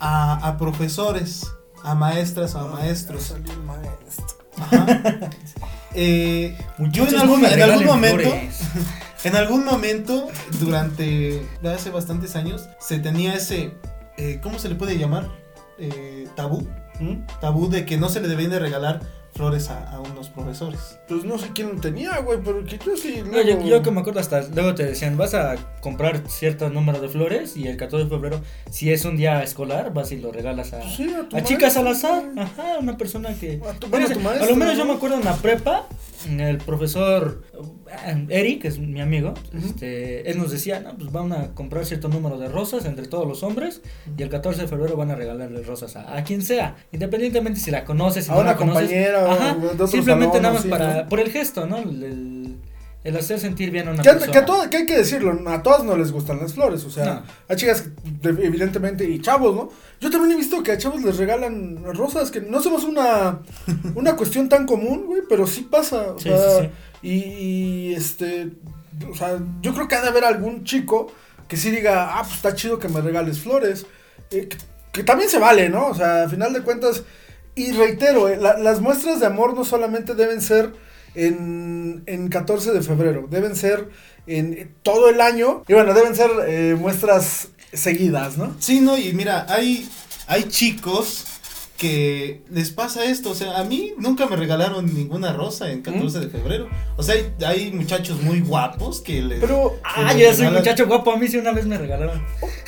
a, 0.00 0.48
a 0.48 0.56
profesores, 0.56 1.52
a 1.84 1.94
maestras 1.94 2.54
o 2.54 2.60
a 2.60 2.68
maestros. 2.68 3.34
Ajá. 4.56 5.30
Eh, 5.94 6.56
yo 6.92 7.08
en 7.08 7.16
algún, 7.16 7.44
en 7.44 7.62
algún 7.62 7.86
momento, 7.86 8.28
en 9.24 9.36
algún 9.36 9.64
momento, 9.64 10.28
durante 10.60 11.42
hace 11.64 11.90
bastantes 11.90 12.36
años, 12.36 12.68
se 12.78 12.98
tenía 12.98 13.34
ese, 13.34 13.72
eh, 14.18 14.38
¿cómo 14.42 14.58
se 14.58 14.68
le 14.68 14.74
puede 14.74 14.98
llamar? 14.98 15.28
Eh, 15.78 16.28
tabú, 16.36 16.68
¿Mm? 17.00 17.26
tabú 17.40 17.68
de 17.68 17.86
que 17.86 17.96
no 17.96 18.10
se 18.10 18.20
le 18.20 18.28
debían 18.28 18.50
de 18.50 18.58
regalar 18.58 19.00
flores 19.38 19.70
a, 19.70 19.90
a 19.92 20.00
unos 20.00 20.28
profesores. 20.28 20.98
Pues 21.08 21.24
no 21.24 21.38
sé 21.38 21.48
quién 21.54 21.68
lo 21.74 21.80
tenía, 21.80 22.18
güey, 22.18 22.38
pero 22.44 22.62
que 22.64 22.76
yo 22.84 22.96
sí. 22.96 23.22
No, 23.24 23.38
yo, 23.38 23.44
luego- 23.54 23.62
yo 23.66 23.82
que 23.82 23.90
me 23.90 24.00
acuerdo 24.00 24.20
hasta 24.20 24.42
luego 24.42 24.74
te 24.74 24.84
decían, 24.84 25.16
vas 25.16 25.32
a 25.34 25.54
comprar 25.80 26.22
cierto 26.28 26.68
número 26.68 27.00
de 27.00 27.08
flores 27.08 27.56
y 27.56 27.68
el 27.68 27.76
14 27.76 28.04
de 28.04 28.10
febrero, 28.10 28.40
si 28.70 28.92
es 28.92 29.04
un 29.06 29.16
día 29.16 29.42
escolar, 29.42 29.94
vas 29.94 30.12
y 30.12 30.16
lo 30.16 30.32
regalas 30.32 30.72
a, 30.74 30.82
sí, 30.82 31.08
a 31.14 31.26
tu 31.28 31.36
a 31.36 31.42
chicas 31.42 31.76
al 31.76 31.86
azar. 31.86 32.24
Ajá, 32.36 32.78
una 32.80 32.96
persona 32.98 33.32
que... 33.34 33.60
A 33.66 33.72
tu- 33.74 33.86
bueno, 33.86 34.06
a 34.06 34.12
tu 34.12 34.18
a 34.18 34.22
maestro, 34.22 34.50
lo 34.50 34.56
menos 34.56 34.76
yo 34.76 34.84
me 34.84 34.92
acuerdo 34.94 35.16
en 35.16 35.24
la 35.24 35.36
prepa, 35.36 35.86
el 36.26 36.58
profesor 36.58 37.42
eh, 38.06 38.26
Eric, 38.28 38.62
que 38.62 38.68
es 38.68 38.78
mi 38.78 39.00
amigo, 39.00 39.34
este, 39.56 40.30
él 40.30 40.38
nos 40.38 40.50
decía, 40.50 40.80
no, 40.80 40.96
pues 40.96 41.12
van 41.12 41.32
a 41.32 41.54
comprar 41.54 41.84
cierto 41.86 42.08
número 42.08 42.38
de 42.38 42.48
rosas 42.48 42.84
entre 42.84 43.06
todos 43.06 43.26
los 43.26 43.42
hombres 43.42 43.82
y 44.16 44.22
el 44.22 44.28
14 44.28 44.62
de 44.62 44.68
febrero 44.68 44.96
van 44.96 45.10
a 45.10 45.14
regalarle 45.14 45.62
rosas 45.62 45.96
a, 45.96 46.16
a 46.16 46.24
quien 46.24 46.42
sea, 46.42 46.76
independientemente 46.92 47.60
si 47.60 47.70
la 47.70 47.84
conoces, 47.84 48.24
si 48.26 48.30
A 48.30 48.34
no 48.34 48.40
una 48.40 48.50
la 48.52 48.56
conoces. 48.56 48.82
compañera 48.88 49.24
o 49.24 49.30
Ajá, 49.30 49.54
de 49.54 49.86
simplemente 49.86 50.40
nada 50.40 50.54
más 50.54 50.62
sí, 50.62 50.68
para, 50.68 51.02
¿no? 51.02 51.08
por 51.08 51.20
el 51.20 51.30
gesto, 51.30 51.66
¿no? 51.66 51.78
El, 51.78 52.02
el- 52.02 52.56
el 53.04 53.16
hacer 53.16 53.38
sentir 53.40 53.70
bien 53.70 53.88
a 53.88 53.92
una 53.92 54.02
Que, 54.02 54.10
persona. 54.10 54.32
que, 54.32 54.38
a 54.38 54.44
todas- 54.44 54.68
que 54.68 54.76
hay 54.78 54.86
que 54.86 54.96
decirlo, 54.98 55.38
a 55.48 55.62
todas 55.62 55.84
no 55.84 55.96
les 55.96 56.10
gustan 56.12 56.38
las 56.40 56.54
flores, 56.54 56.84
o 56.84 56.90
sea, 56.90 57.04
No. 57.06 57.22
hay 57.48 57.56
chicas 57.56 57.84
evidentemente 58.22 59.04
y 59.08 59.20
chavos, 59.20 59.54
¿no? 59.54 59.68
Yo 60.00 60.10
también 60.10 60.32
he 60.32 60.36
visto 60.36 60.62
que 60.62 60.72
a 60.72 60.78
chavos 60.78 61.02
les 61.02 61.16
regalan 61.16 61.82
rosas, 61.94 62.30
que 62.30 62.40
no 62.40 62.60
somos 62.62 62.84
una, 62.84 63.40
una 63.94 64.16
cuestión 64.16 64.48
tan 64.48 64.66
común, 64.66 65.06
güey, 65.06 65.22
pero 65.28 65.46
sí 65.46 65.62
pasa, 65.70 66.12
o 66.12 66.18
Sí, 66.18 66.28
sea, 66.28 66.60
sí, 66.60 66.66
sí. 66.66 66.70
Y, 67.08 67.14
y, 67.90 67.94
este, 67.94 68.50
o 69.10 69.14
sea, 69.14 69.38
yo 69.62 69.72
creo 69.74 69.86
que 69.88 69.94
ha 69.94 70.02
de 70.02 70.08
haber 70.08 70.24
algún 70.24 70.64
chico 70.64 71.10
que 71.46 71.56
sí 71.56 71.70
diga, 71.70 72.18
ah, 72.18 72.22
pues 72.22 72.34
está 72.34 72.54
chido 72.54 72.78
que 72.78 72.88
me 72.88 73.00
regales 73.00 73.38
flores, 73.38 73.86
eh, 74.30 74.48
que, 74.48 74.56
que 74.92 75.02
también 75.04 75.30
se 75.30 75.38
vale, 75.38 75.68
¿no? 75.68 75.86
O 75.86 75.94
sea, 75.94 76.24
a 76.24 76.28
final 76.28 76.52
de 76.52 76.62
cuentas, 76.62 77.04
y 77.54 77.72
reitero, 77.72 78.28
eh, 78.28 78.36
la- 78.36 78.58
las 78.58 78.80
muestras 78.80 79.20
de 79.20 79.26
amor 79.26 79.54
no 79.54 79.64
solamente 79.64 80.14
deben 80.14 80.42
ser 80.42 80.72
en, 81.26 82.02
en 82.06 82.28
14 82.28 82.72
de 82.72 82.82
febrero, 82.82 83.26
deben 83.30 83.56
ser 83.56 83.88
en 84.26 84.74
todo 84.82 85.08
el 85.08 85.20
año, 85.20 85.64
y 85.68 85.72
bueno, 85.74 85.94
deben 85.94 86.14
ser 86.14 86.30
eh, 86.46 86.76
muestras 86.78 87.48
seguidas, 87.72 88.36
¿no? 88.36 88.54
Sí, 88.58 88.80
no, 88.80 88.96
y 88.98 89.12
mira, 89.14 89.46
hay, 89.48 89.88
hay 90.26 90.44
chicos 90.44 91.24
que 91.78 92.42
les 92.50 92.70
pasa 92.72 93.04
esto, 93.04 93.30
o 93.30 93.34
sea, 93.36 93.58
a 93.58 93.62
mí 93.64 93.92
nunca 93.98 94.26
me 94.26 94.34
regalaron 94.34 94.92
ninguna 94.92 95.32
rosa 95.32 95.70
en 95.70 95.80
14 95.82 96.18
de 96.18 96.28
febrero. 96.28 96.68
O 96.96 97.04
sea, 97.04 97.14
hay, 97.14 97.32
hay 97.46 97.70
muchachos 97.72 98.20
muy 98.20 98.40
guapos 98.40 99.00
que 99.00 99.22
les... 99.22 99.38
Pero, 99.38 99.76
Ah, 99.84 100.12
que 100.12 100.18
yo 100.22 100.28
les 100.28 100.36
soy 100.38 100.46
regalan- 100.46 100.58
muchacho 100.58 100.86
guapo, 100.88 101.12
a 101.12 101.16
mí 101.16 101.28
sí 101.28 101.36
una 101.38 101.52
vez 101.52 101.66
me 101.66 101.78
regalaron. 101.78 102.20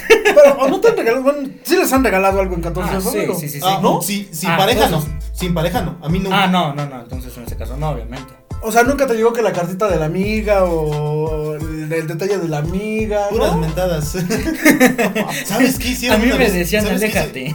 pero 0.07 0.55
¿o 0.61 0.69
no 0.69 0.81
te 0.81 0.89
han 0.91 0.97
regalado, 0.97 1.25
bueno, 1.25 1.49
sí 1.65 1.77
les 1.77 1.93
han 1.93 2.05
regalado 2.05 2.39
algo 2.41 2.55
en 2.55 2.61
14 2.63 2.89
Ah, 2.89 2.95
de 2.95 3.01
sí, 3.03 3.09
febrero. 3.11 3.35
sí, 3.35 3.49
sí, 3.49 3.59
sí. 3.61 3.67
Ah, 3.67 3.81
¿No? 3.83 4.01
Sí, 4.01 4.29
sin 4.31 4.51
Ah, 4.51 4.57
pareja 4.57 4.89
no, 4.89 4.99
entonces- 4.99 5.31
sin 5.35 5.55
pareja 5.55 5.83
no, 5.83 5.99
a 6.01 6.09
mí 6.09 6.21
nunca. 6.21 6.45
Ah, 6.45 6.47
no, 6.47 6.73
no, 6.75 6.87
no, 6.89 7.01
entonces 7.03 7.37
en 7.37 7.43
ese 7.45 7.57
caso 7.57 7.77
no, 7.77 7.91
obviamente. 7.91 8.33
O 8.63 8.71
sea, 8.71 8.83
nunca 8.83 9.07
te 9.07 9.15
llegó 9.15 9.33
que 9.33 9.41
la 9.43 9.53
cartita 9.53 9.89
de 9.89 9.97
la 9.97 10.05
amiga 10.07 10.65
o 10.65 11.55
el, 11.55 11.91
el 11.93 12.07
detalle 12.07 12.39
de 12.39 12.49
la 12.49 12.59
amiga. 12.59 13.23
¿no? 13.31 13.37
Puras 13.39 13.57
mentadas. 13.57 14.09
¿Sabes 15.47 15.79
qué 15.79 15.89
A 15.89 15.91
hicieron 15.91 16.21
mí 16.21 16.27
una 16.29 16.37
me 16.37 16.51
decían, 16.51 16.85
¿Sabes 16.85 17.01
qué 17.01 17.19
aléjate. 17.19 17.55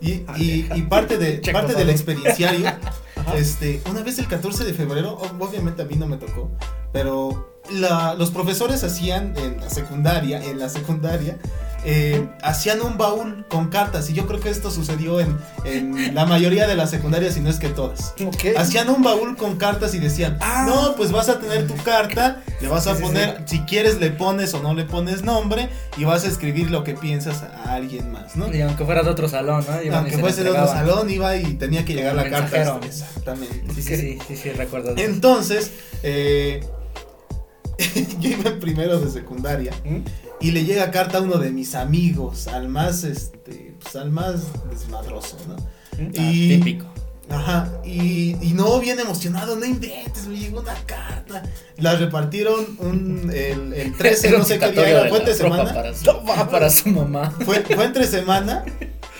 Y, 0.00 0.10
y, 0.36 0.68
y 0.74 0.82
parte, 0.82 1.18
de, 1.18 1.40
Che, 1.40 1.52
parte 1.52 1.74
del 1.74 1.90
experienciario, 1.90 2.66
este, 3.36 3.80
una 3.90 4.02
vez 4.02 4.18
el 4.18 4.26
14 4.26 4.64
de 4.64 4.74
febrero, 4.74 5.18
ob- 5.20 5.40
obviamente 5.48 5.82
a 5.82 5.84
mí 5.84 5.94
no 5.96 6.06
me 6.06 6.16
tocó, 6.16 6.50
pero 6.92 7.60
la- 7.70 8.14
los 8.14 8.30
profesores 8.30 8.82
hacían 8.82 9.34
en 9.36 9.60
la 9.60 9.70
secundaria, 9.70 10.42
en 10.42 10.58
la 10.58 10.68
secundaria, 10.68 11.38
eh, 11.84 12.28
hacían 12.42 12.80
un 12.82 12.98
baúl 12.98 13.46
con 13.48 13.68
cartas 13.68 14.10
y 14.10 14.12
yo 14.12 14.26
creo 14.26 14.38
que 14.40 14.50
esto 14.50 14.70
sucedió 14.70 15.20
en, 15.20 15.36
en 15.64 16.14
la 16.14 16.26
mayoría 16.26 16.66
de 16.66 16.74
las 16.76 16.90
secundarias, 16.90 17.34
si 17.34 17.40
no 17.40 17.48
es 17.50 17.58
que 17.58 17.68
todas. 17.68 18.14
Hacían 18.56 18.90
un 18.90 19.02
baúl 19.02 19.36
con 19.36 19.56
cartas 19.56 19.94
y 19.94 19.98
decían, 19.98 20.38
Ah. 20.40 20.66
no, 20.68 20.94
pues 20.96 21.10
vas 21.12 21.28
a 21.28 21.38
tener 21.40 21.66
tu 21.66 21.74
carta, 21.76 22.42
le 22.60 22.68
vas 22.68 22.86
a 22.86 22.90
Sí, 22.92 22.96
sí, 22.98 23.02
poner, 23.02 23.42
si 23.46 23.60
quieres 23.60 23.98
le 24.00 24.10
pones 24.10 24.52
o 24.54 24.62
no 24.62 24.74
le 24.74 24.84
pones 24.84 25.22
nombre 25.22 25.68
y 25.96 26.04
vas 26.04 26.24
a 26.24 26.28
escribir 26.28 26.70
lo 26.70 26.84
que 26.84 26.94
piensas 26.94 27.42
a 27.42 27.72
alguien 27.74 28.10
más, 28.12 28.36
¿no? 28.36 28.54
Y 28.54 28.60
aunque 28.60 28.84
fuera 28.84 29.02
de 29.02 29.10
otro 29.10 29.28
salón, 29.28 29.64
¿no? 29.68 29.82
Iban 29.82 29.84
y 29.84 29.96
Aunque 29.96 30.10
se 30.12 30.18
fuese 30.18 30.44
de 30.44 30.50
otro 30.50 30.66
salón, 30.66 31.08
iba 31.10 31.34
y 31.36 31.54
tenía 31.54 31.84
que 31.84 31.94
llegar 31.94 32.14
la 32.14 32.22
El 32.24 32.30
carta. 32.30 32.56
mensajero. 32.56 32.80
Exactamente. 32.84 33.74
Sí, 33.74 33.82
sí, 33.82 34.18
sí, 34.28 34.36
sí, 34.36 34.50
recuerdo. 34.52 34.94
Entonces, 34.96 35.70
eh, 36.02 36.64
yo 38.20 38.28
iba 38.30 38.50
en 38.50 38.60
primero 38.60 38.98
de 39.00 39.10
secundaria 39.10 39.72
¿Mm? 39.84 39.98
Y 40.40 40.50
le 40.52 40.64
llega 40.64 40.90
carta 40.90 41.18
a 41.18 41.20
uno 41.20 41.38
de 41.38 41.50
mis 41.50 41.74
amigos, 41.74 42.46
al 42.48 42.68
más, 42.68 43.04
este, 43.04 43.74
pues 43.80 43.96
al 43.96 44.10
más 44.10 44.42
desmadroso, 44.70 45.36
¿no? 45.48 45.56
Y- 46.12 46.56
típico. 46.58 46.86
Ajá, 47.28 47.70
y, 47.84 48.36
y 48.44 48.54
no, 48.54 48.80
bien 48.80 48.98
emocionado, 48.98 49.54
no 49.54 49.64
inventes, 49.64 50.26
me 50.26 50.36
llegó 50.36 50.58
una 50.62 50.74
carta. 50.84 51.44
La 51.76 51.94
repartieron 51.94 52.66
un, 52.80 53.30
el, 53.32 53.72
el 53.72 53.96
13, 53.98 54.28
Era 54.30 54.38
no 54.38 54.44
sé 54.44 54.58
qué 54.58 54.72
día 54.72 54.88
era, 54.88 55.08
fue 55.08 55.18
entre 55.18 55.34
semana. 55.34 55.72
Para 55.72 55.94
su, 55.94 56.04
para 56.50 56.70
su 56.70 56.88
mamá. 56.88 57.30
Fue, 57.44 57.60
fue 57.60 57.84
entre 57.84 58.04
semana. 58.08 58.64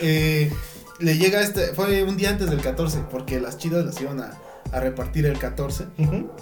eh, 0.01 0.53
le 0.99 1.19
llega 1.19 1.41
este, 1.41 1.73
fue 1.75 2.03
un 2.03 2.17
día 2.17 2.31
antes 2.31 2.51
del 2.51 2.61
14, 2.61 3.05
porque 3.13 3.41
las 3.41 3.59
chidas 3.59 3.85
las 3.87 4.01
iban 4.01 4.21
a, 4.21 4.37
a 4.73 4.81
repartir 4.81 5.25
el 5.27 5.39
14. 5.39 5.85
Ujú. 5.99 6.33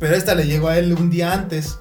Pero 0.00 0.14
esta 0.16 0.34
le 0.34 0.46
llegó 0.46 0.68
a 0.68 0.78
él 0.78 0.94
un 0.94 1.10
día 1.10 1.34
antes. 1.34 1.78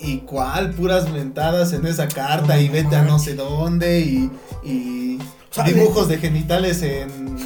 Y 0.00 0.18
cuál, 0.18 0.70
puras 0.70 1.10
mentadas 1.10 1.72
en 1.74 1.86
esa 1.86 2.08
carta 2.08 2.54
No 2.54 2.60
y 2.60 2.68
vete 2.68 2.96
a 2.96 3.02
no 3.02 3.18
sé 3.18 3.34
dónde 3.34 4.00
y, 4.00 4.30
y 4.64 5.18
dibujos 5.66 6.08
de 6.08 6.16
genitales 6.18 6.80
en, 6.82 7.36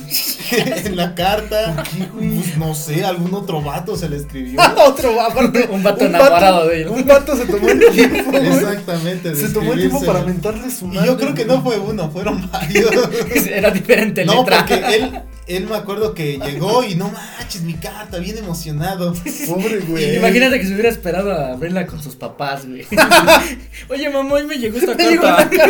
en 0.53 0.97
la 0.97 1.15
carta. 1.15 1.83
Pues 2.17 2.57
no 2.57 2.75
sé, 2.75 3.05
algún 3.05 3.35
otro 3.35 3.61
vato 3.63 3.97
se 3.97 4.09
le 4.09 4.19
escribió. 4.19 4.61
Otro, 4.87 5.21
aparte. 5.21 5.69
Un 5.71 5.83
vato 5.83 6.05
enamorado 6.05 6.69
de 6.69 6.83
ella. 6.83 6.91
Un 6.91 7.07
vato 7.07 7.37
se 7.37 7.47
tomó 7.47 7.69
el 7.69 7.81
tiempo. 7.91 8.37
Exactamente. 8.37 9.35
Se 9.35 9.49
tomó 9.49 9.73
el 9.73 9.81
tiempo 9.81 10.03
para 10.05 10.23
mentarle 10.23 10.71
su 10.71 10.85
Y 10.87 10.89
madre. 10.89 11.07
yo 11.09 11.17
creo 11.17 11.35
que 11.35 11.45
no 11.45 11.63
fue 11.63 11.79
uno, 11.79 12.11
fueron 12.11 12.49
varios. 12.53 12.91
Era 13.47 13.71
diferente 13.71 14.25
No, 14.25 14.41
letra. 14.41 14.59
porque 14.59 14.75
él, 14.97 15.21
él 15.47 15.67
me 15.69 15.77
acuerdo 15.77 16.15
que 16.15 16.39
llegó 16.39 16.83
y 16.85 16.95
no 16.95 17.11
manches, 17.11 17.63
mi 17.63 17.75
carta, 17.75 18.19
bien 18.19 18.39
emocionado. 18.39 19.15
Pobre 19.49 19.81
güey. 19.81 20.17
Imagínate 20.17 20.59
que 20.61 20.67
se 20.67 20.73
hubiera 20.73 20.89
esperado 20.89 21.33
a 21.33 21.53
abrirla 21.53 21.87
con 21.87 22.03
sus 22.03 22.17
papás, 22.17 22.67
güey. 22.67 22.87
Oye, 23.89 24.09
mamá, 24.11 24.35
hoy 24.35 24.45
me 24.47 24.57
llegó 24.57 24.79
esta 24.79 24.97
carta. 24.97 25.51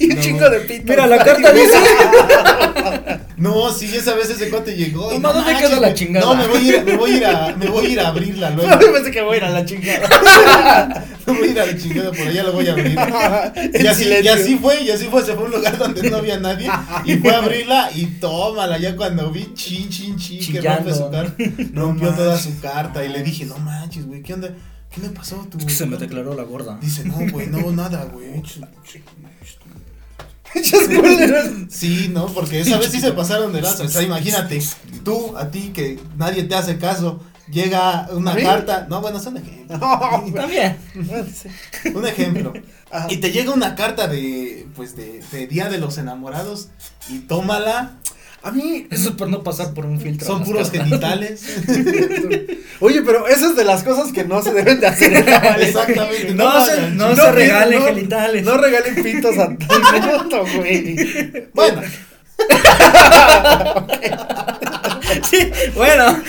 Y 0.00 0.08
un 0.10 0.16
No. 0.16 0.22
chingo 0.22 0.48
de 0.48 0.60
pito. 0.60 0.84
Mira, 0.88 1.06
la 1.06 1.18
carta 1.22 1.52
dice. 1.52 1.74
No, 3.36 3.70
sí, 3.72 3.94
esa 3.94 4.14
vez 4.14 4.30
ese 4.30 4.48
cuate 4.48 4.74
llegó. 4.76 5.12
y 5.12 5.18
Mamá, 5.18 5.40
no 5.40 5.44
¿dónde 5.44 5.60
queda 5.60 5.80
la 5.80 5.88
me- 5.88 5.94
chingada? 5.94 6.24
No, 6.24 6.34
me 6.36 6.46
voy 6.46 6.58
a 6.70 6.76
ir, 6.76 6.84
me 6.84 6.96
voy 6.96 7.10
a 7.10 7.16
ir 7.16 7.26
a, 7.26 7.56
me 7.56 7.66
voy 7.68 7.86
a 7.86 7.88
ir 7.90 8.00
a 8.00 8.08
abrirla 8.08 8.50
luego. 8.50 8.80
Yo 8.80 8.92
pensé 8.92 9.10
que 9.10 9.20
voy 9.20 9.34
a 9.34 9.36
ir 9.38 9.44
a 9.44 9.50
la 9.50 9.64
chingada. 9.66 11.04
Me 11.26 11.32
voy 11.38 11.48
a 11.48 11.50
ir 11.50 11.60
a 11.60 11.66
la 11.66 11.76
chingada 11.76 12.10
por 12.10 12.20
allá, 12.26 12.42
la 12.42 12.50
voy 12.50 12.66
a 12.68 12.72
abrir. 12.72 12.98
Y 13.74 13.86
así, 13.86 14.02
y 14.02 14.04
silencio. 14.04 14.32
así 14.34 14.56
fue, 14.56 14.82
y 14.82 14.90
así 14.90 15.04
fue, 15.06 15.24
se 15.24 15.34
fue 15.34 15.44
a 15.44 15.46
un 15.46 15.52
lugar 15.52 15.78
donde 15.78 16.10
no 16.10 16.16
había 16.18 16.38
nadie 16.38 16.68
y 17.04 17.16
fue 17.16 17.34
a 17.34 17.38
abrirla 17.38 17.90
y 17.94 18.06
tómala, 18.06 18.78
ya 18.78 18.96
cuando 18.96 19.30
vi 19.30 19.52
chin 19.54 19.88
chin 19.88 20.16
chin 20.16 20.52
que 20.52 20.60
rompe 20.60 20.94
su 20.94 21.10
carta, 21.10 21.34
No 21.72 21.82
rompió 21.86 22.12
toda 22.14 22.38
su 22.38 22.58
carta 22.60 23.04
y 23.04 23.08
le 23.08 23.22
dije, 23.22 23.44
no 23.46 23.58
manches, 23.58 24.06
güey, 24.06 24.22
¿qué 24.22 24.34
onda? 24.34 24.50
¿Qué 24.90 25.00
me 25.00 25.08
pasó? 25.08 25.36
Tu 25.50 25.58
Es 25.58 25.64
que 25.64 25.72
se 25.72 25.84
me 25.86 25.92
carta?" 25.92 26.06
declaró 26.06 26.34
la 26.34 26.44
gorda. 26.44 26.78
Dice, 26.80 27.04
no, 27.04 27.16
güey, 27.30 27.48
no, 27.48 27.70
nada, 27.72 28.04
güey. 28.04 28.42
Sí, 31.68 32.10
no, 32.12 32.26
porque 32.26 32.60
esa 32.60 32.78
vez 32.78 32.90
sí 32.90 33.00
se 33.00 33.12
pasaron 33.12 33.52
de 33.52 33.60
lazo. 33.62 33.84
O 33.84 33.88
sea, 33.88 34.02
imagínate, 34.02 34.62
tú, 35.04 35.36
a 35.36 35.50
ti 35.50 35.70
que 35.74 35.98
nadie 36.16 36.44
te 36.44 36.54
hace 36.54 36.78
caso, 36.78 37.20
llega 37.54 38.08
una 38.10 38.36
carta. 38.36 38.86
No, 38.90 39.00
bueno, 39.00 39.18
es 39.18 39.26
un 39.26 39.38
ejemplo. 39.38 39.78
No, 39.78 40.32
También. 40.34 40.76
Un 41.94 42.06
ejemplo. 42.06 42.52
Y 43.08 43.16
te 43.16 43.32
llega 43.32 43.52
una 43.52 43.74
carta 43.74 44.06
de, 44.08 44.66
pues, 44.76 44.96
de, 44.96 45.22
de 45.32 45.46
Día 45.46 45.68
de 45.68 45.78
los 45.78 45.96
Enamorados 45.98 46.68
y 47.08 47.20
tómala. 47.20 47.96
A 48.42 48.50
mí. 48.50 48.86
Eso 48.90 49.08
es 49.08 49.14
por 49.16 49.28
no 49.28 49.42
pasar 49.42 49.72
por 49.72 49.86
un 49.86 49.98
filtro. 49.98 50.26
Son 50.26 50.44
puros 50.44 50.70
cartas. 50.70 50.88
genitales. 50.88 51.44
Oye, 52.80 53.00
pero 53.00 53.26
esas 53.26 53.50
es 53.50 53.56
de 53.56 53.64
las 53.64 53.82
cosas 53.82 54.12
que 54.12 54.24
no 54.24 54.42
se 54.42 54.52
deben 54.52 54.80
de 54.80 54.86
hacer. 54.86 55.14
Exactamente. 55.60 56.34
No, 56.34 56.52
lo 56.52 56.64
se, 56.66 56.90
no 56.90 57.16
se 57.16 57.32
regalen 57.32 57.80
no, 57.80 57.86
genitales. 57.86 58.44
No 58.44 58.58
regalen 58.58 59.02
pitos 59.02 59.38
a 59.38 59.56
todo 60.28 60.44
güey. 60.56 61.48
Bueno, 61.54 61.80
Sí, 65.30 65.50
bueno. 65.74 66.22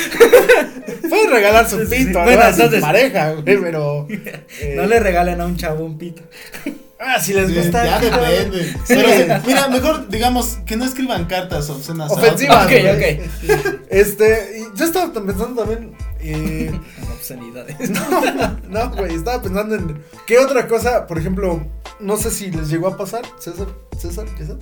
Pueden 1.10 1.32
regalar 1.32 1.70
su 1.70 1.78
pito, 1.80 1.96
sí. 1.96 2.06
¿no? 2.06 2.24
Bueno, 2.24 2.42
a 2.44 2.54
su 2.54 2.80
pareja, 2.82 3.32
güey, 3.44 3.58
pero. 3.62 4.08
eh, 4.10 4.74
No 4.76 4.86
le 4.86 5.00
regalen 5.00 5.42
a 5.42 5.46
un 5.46 5.56
chavo 5.58 5.86
un 5.86 5.98
pito. 5.98 6.24
Ah, 7.00 7.20
si 7.20 7.34
les 7.34 7.50
sí, 7.50 7.56
gusta. 7.56 7.86
ya 7.86 8.00
depende. 8.00 8.74
Pero, 8.88 9.08
mira, 9.46 9.68
mejor 9.68 10.08
digamos 10.10 10.58
que 10.66 10.78
no 10.78 10.86
escriban 10.86 11.26
cartas 11.26 11.70
obscenas. 11.70 12.10
a 12.10 12.14
Ofensivas. 12.16 12.66
Ok, 12.66 12.72
ok. 12.96 13.82
Este, 13.90 14.64
yo 14.76 14.86
estaba 14.86 15.12
pensando 15.14 15.62
también. 15.64 15.94
Eh, 16.26 16.72
obscenidades. 17.14 17.90
no, 17.90 18.58
no, 18.70 18.90
güey, 18.92 19.16
estaba 19.16 19.42
pensando 19.42 19.76
en. 19.76 20.02
¿Qué 20.26 20.40
otra 20.40 20.68
cosa? 20.68 21.08
Por 21.08 21.18
ejemplo, 21.18 21.66
no 22.00 22.18
sé 22.18 22.32
si 22.32 22.52
les 22.52 22.70
llegó 22.70 22.88
a 22.88 22.98
pasar, 22.98 23.24
César, 23.40 23.68
César, 23.98 24.26
César, 24.38 24.58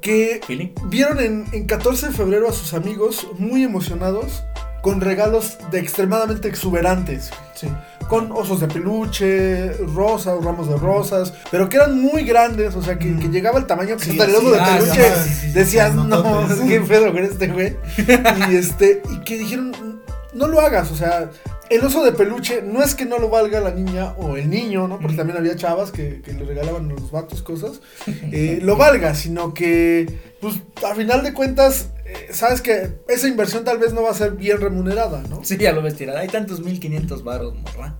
que 0.00 0.40
¿Feeling? 0.46 0.70
vieron 0.86 1.20
en, 1.20 1.46
en 1.52 1.66
14 1.66 2.08
de 2.08 2.12
febrero 2.12 2.48
a 2.48 2.52
sus 2.52 2.74
amigos 2.74 3.26
muy 3.38 3.64
emocionados 3.64 4.42
con 4.82 5.00
regalos 5.00 5.58
de 5.70 5.80
extremadamente 5.80 6.48
exuberantes. 6.48 7.30
Sí. 7.54 7.68
Con 8.08 8.32
osos 8.32 8.60
de 8.60 8.68
peluche, 8.68 9.72
rosas, 9.94 10.42
ramos 10.42 10.68
de 10.68 10.76
rosas, 10.76 11.34
pero 11.50 11.68
que 11.68 11.76
eran 11.76 12.00
muy 12.00 12.22
grandes, 12.22 12.74
o 12.74 12.82
sea, 12.82 12.98
que, 12.98 13.14
que 13.18 13.28
llegaba 13.28 13.58
el 13.58 13.66
tamaño 13.66 13.96
que 13.96 14.04
Sí, 14.04 14.18
el 14.18 14.34
oso 14.34 14.50
de 14.52 14.60
ah, 14.60 14.78
peluche 14.78 15.14
sí, 15.14 15.28
sí, 15.28 15.34
sí, 15.40 15.52
decías, 15.52 15.94
no, 15.94 16.06
grandototes. 16.06 16.60
qué 16.60 16.80
pedo 16.80 17.12
con 17.12 17.24
este 17.24 17.48
güey. 17.48 17.76
Y 18.50 18.56
este, 18.56 19.02
y 19.10 19.18
que 19.24 19.36
dijeron, 19.36 20.00
no 20.34 20.46
lo 20.46 20.60
hagas, 20.60 20.90
o 20.90 20.96
sea, 20.96 21.30
el 21.70 21.84
oso 21.84 22.04
de 22.04 22.12
peluche 22.12 22.62
no 22.62 22.82
es 22.82 22.94
que 22.94 23.04
no 23.04 23.18
lo 23.18 23.28
valga 23.28 23.60
la 23.60 23.70
niña 23.70 24.14
o 24.16 24.36
el 24.36 24.48
niño, 24.48 24.88
¿no? 24.88 24.98
Porque 24.98 25.16
también 25.16 25.38
había 25.38 25.56
chavas 25.56 25.90
que, 25.90 26.22
que 26.22 26.32
le 26.32 26.44
regalaban 26.44 26.90
a 26.90 26.94
los 26.94 27.10
vatos 27.10 27.42
cosas, 27.42 27.80
eh, 28.06 28.58
lo 28.62 28.76
valga, 28.76 29.14
sino 29.14 29.54
que, 29.54 30.18
pues, 30.40 30.56
a 30.88 30.94
final 30.94 31.22
de 31.22 31.32
cuentas, 31.34 31.88
eh, 32.08 32.28
sabes 32.32 32.62
que 32.62 32.88
esa 33.08 33.28
inversión 33.28 33.64
tal 33.64 33.78
vez 33.78 33.92
no 33.92 34.02
va 34.02 34.10
a 34.10 34.14
ser 34.14 34.32
bien 34.32 34.60
remunerada, 34.60 35.22
¿no? 35.28 35.44
Sí, 35.44 35.56
ya 35.58 35.72
lo 35.72 35.82
ves 35.82 35.94
tirado. 35.96 36.18
Hay 36.18 36.28
tantos 36.28 36.60
1500 36.60 37.22
varos, 37.22 37.54
morra. 37.54 37.96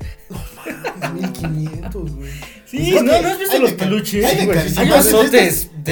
1500, 1.15 2.17
güey. 2.17 2.31
Sí, 2.67 2.95
Es 2.95 3.03
no, 3.03 3.13
que 3.13 3.23
¿no 3.23 3.29
has 3.29 3.39
visto 3.39 3.59
los 3.59 3.73
peluches? 3.73 4.25
Hay, 4.25 4.37
de 4.37 4.47
güey, 4.47 4.59
hay 4.59 4.89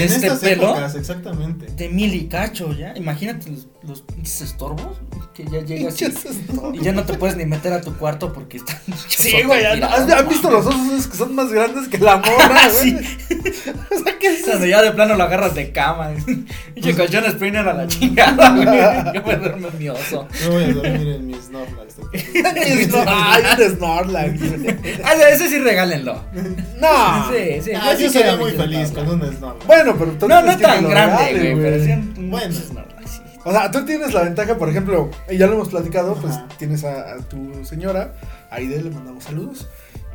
en 0.05 0.13
este 0.13 0.31
pelo. 0.31 0.71
épocas, 0.71 0.95
exactamente. 0.95 1.67
De 1.75 1.89
mil 1.89 2.15
y 2.15 2.27
cacho, 2.29 2.73
ya. 2.73 2.95
Imagínate 2.97 3.51
los, 3.51 3.67
los 3.83 4.03
pinches 4.03 4.43
estorbos 4.43 4.99
que 5.35 5.45
ya 5.45 5.61
llegas 5.61 6.01
y, 6.03 6.07
y 6.75 6.81
ya 6.83 6.93
no 6.93 7.05
te 7.05 7.15
puedes 7.15 7.37
ni 7.37 7.47
meter 7.47 7.73
a 7.73 7.81
tu 7.81 7.97
cuarto 7.97 8.33
porque 8.33 8.59
están. 8.59 8.77
Sí, 9.09 9.43
güey, 9.43 9.65
¿han, 9.65 9.83
han 9.83 10.29
visto 10.29 10.51
los 10.51 10.67
osos 10.67 11.07
que 11.07 11.17
son 11.17 11.35
más 11.35 11.51
grandes 11.51 11.89
que 11.89 11.99
la 11.99 12.17
morra, 12.19 12.69
güey? 12.71 12.91
Sí. 12.93 12.97
O 13.91 14.05
sea, 14.05 14.16
¿qué 14.16 14.16
es? 14.35 14.45
Cuando 14.45 14.67
ya 14.67 14.83
de 14.83 14.93
plano 14.93 15.15
lo 15.17 15.25
agarras 15.25 15.55
de 15.55 15.71
cama. 15.73 16.11
Y 16.77 16.91
el 16.91 16.97
colchón 16.97 17.25
Springer 17.25 17.67
a 17.67 17.73
la 17.73 17.87
chingada, 17.87 18.51
güey. 18.51 18.67
Yo 19.15 19.23
me 19.27 19.37
duermo 19.37 19.69
en 19.69 19.79
mi 19.79 19.89
oso. 19.89 20.29
Yo 20.45 20.53
voy 20.53 20.65
a 20.65 20.73
dormir 20.75 21.09
en 21.09 21.27
mis 21.27 21.45
Snorlax. 21.45 21.95
Ay, 23.07 23.43
un 23.59 23.77
Snorlax. 23.77 24.41
Ah, 25.03 25.15
ese 25.33 25.49
sí 25.49 25.59
regálenlo. 25.59 26.23
No. 26.79 27.31
Sí, 27.33 27.63
sí. 27.63 27.71
Ah, 27.75 27.93
yo 27.95 28.09
sí 28.09 28.13
sería 28.19 28.37
muy 28.37 28.51
mi 28.53 28.59
feliz 28.59 28.89
Snorlax. 28.89 29.09
con 29.09 29.21
un 29.23 29.37
Snorlax. 29.37 29.67
Bueno, 29.67 29.97
pero 29.99 30.13
tú 30.13 30.29
No, 30.29 30.43
no 30.43 30.59
tan 30.59 30.89
grande, 30.89 31.25
regale, 31.25 31.55
güey, 31.55 31.63
pero 31.65 31.85
sí 31.85 31.91
un 31.93 32.31
Bueno. 32.31 32.55
Snorlax. 32.55 33.23
O 33.45 33.53
sea, 33.53 33.71
tú 33.71 33.85
tienes 33.87 34.13
la 34.13 34.23
ventaja, 34.23 34.59
por 34.59 34.69
ejemplo, 34.69 35.11
y 35.31 35.39
ya 35.39 35.47
lo 35.47 35.55
hemos 35.55 35.69
platicado, 35.69 36.15
pues 36.17 36.35
tienes 36.59 36.85
a, 36.85 37.13
a 37.15 37.17
tu 37.19 37.65
señora, 37.65 38.13
Aide 38.51 38.83
le 38.83 38.91
mandamos 38.91 39.25
saludos. 39.25 39.69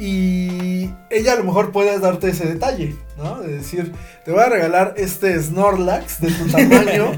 Y 0.03 0.89
ella 1.11 1.33
a 1.33 1.35
lo 1.35 1.43
mejor 1.43 1.71
puede 1.71 1.99
darte 1.99 2.29
ese 2.29 2.47
detalle, 2.47 2.95
¿no? 3.19 3.39
De 3.39 3.57
decir, 3.59 3.91
te 4.25 4.31
voy 4.31 4.41
a 4.41 4.49
regalar 4.49 4.95
este 4.97 5.39
Snorlax 5.39 6.21
de 6.21 6.31
tu 6.31 6.47
tamaño, 6.51 7.11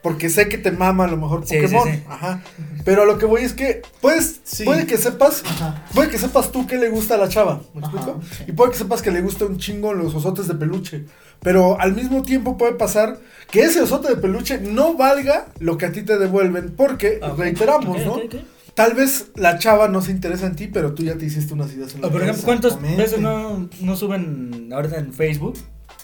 porque 0.00 0.30
sé 0.30 0.48
que 0.48 0.56
te 0.56 0.70
mama 0.70 1.04
a 1.04 1.08
lo 1.08 1.18
mejor 1.18 1.46
Sí, 1.46 1.56
sí, 1.56 1.60
Pokémon. 1.62 1.88
sí. 1.92 2.02
Ajá. 2.08 2.42
Pero 2.86 3.02
a 3.02 3.04
lo 3.04 3.18
que 3.18 3.26
voy 3.26 3.42
es 3.42 3.52
que, 3.52 3.82
puedes, 4.00 4.40
Sí. 4.44 4.64
puede 4.64 4.86
que 4.86 4.96
sepas, 4.96 5.42
Ajá. 5.44 5.84
puede 5.94 6.08
que 6.08 6.16
sepas 6.16 6.50
tú 6.50 6.66
que 6.66 6.78
le 6.78 6.88
gusta 6.88 7.16
a 7.16 7.18
la 7.18 7.28
chava, 7.28 7.60
¿me 7.74 7.84
Ajá, 7.86 7.94
explico? 7.96 8.20
sí. 8.38 8.44
Y 8.48 8.52
puede 8.52 8.72
que 8.72 8.78
sepas 8.78 9.02
que 9.02 9.10
le 9.10 9.20
gusta 9.20 9.44
un 9.44 9.58
chingo 9.58 9.92
los 9.92 10.14
osotes 10.14 10.48
de 10.48 10.54
peluche. 10.54 11.04
Pero 11.40 11.78
al 11.78 11.92
mismo 11.94 12.22
tiempo 12.22 12.56
puede 12.56 12.72
pasar 12.74 13.18
que 13.50 13.60
ese 13.64 13.82
osote 13.82 14.08
de 14.08 14.16
peluche 14.16 14.58
no 14.58 14.96
valga 14.96 15.48
lo 15.58 15.76
que 15.76 15.84
a 15.86 15.92
ti 15.92 16.02
te 16.02 16.16
devuelven. 16.18 16.72
Porque, 16.76 17.18
Ah, 17.20 17.34
reiteramos, 17.36 17.98
Ok, 18.00 18.04
¿no? 18.06 18.12
ok, 18.14 18.22
ok. 18.24 18.34
Tal 18.74 18.94
vez 18.94 19.30
la 19.34 19.58
chava 19.58 19.88
no 19.88 20.02
se 20.02 20.10
interesa 20.10 20.46
en 20.46 20.56
ti, 20.56 20.68
pero 20.68 20.94
tú 20.94 21.04
ya 21.04 21.16
te 21.16 21.24
hiciste 21.24 21.54
unas 21.54 21.72
ideas 21.72 21.94
en 21.94 22.02
la 22.02 22.08
O 22.08 22.10
por 22.10 22.22
ejemplo, 22.22 22.42
¿cuántas 22.44 22.80
veces 22.80 23.20
no, 23.20 23.68
no 23.80 23.96
suben 23.96 24.70
ahorita 24.72 24.98
en 24.98 25.12
Facebook? 25.12 25.58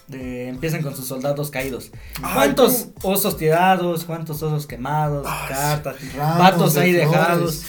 De, 0.06 0.48
empiezan 0.48 0.82
con 0.82 0.96
sus 0.96 1.06
soldados 1.06 1.50
caídos. 1.50 1.90
Ay, 2.22 2.34
¿Cuántos 2.34 2.88
osos 3.02 3.36
tirados? 3.36 4.04
¿Cuántos 4.04 4.42
osos 4.42 4.66
quemados? 4.66 5.26
Ah, 5.28 5.46
cartas. 5.48 5.96
Ramos 6.14 6.74
de 6.74 6.80
ahí 6.80 6.92
flores. 6.92 7.10
dejados. 7.10 7.64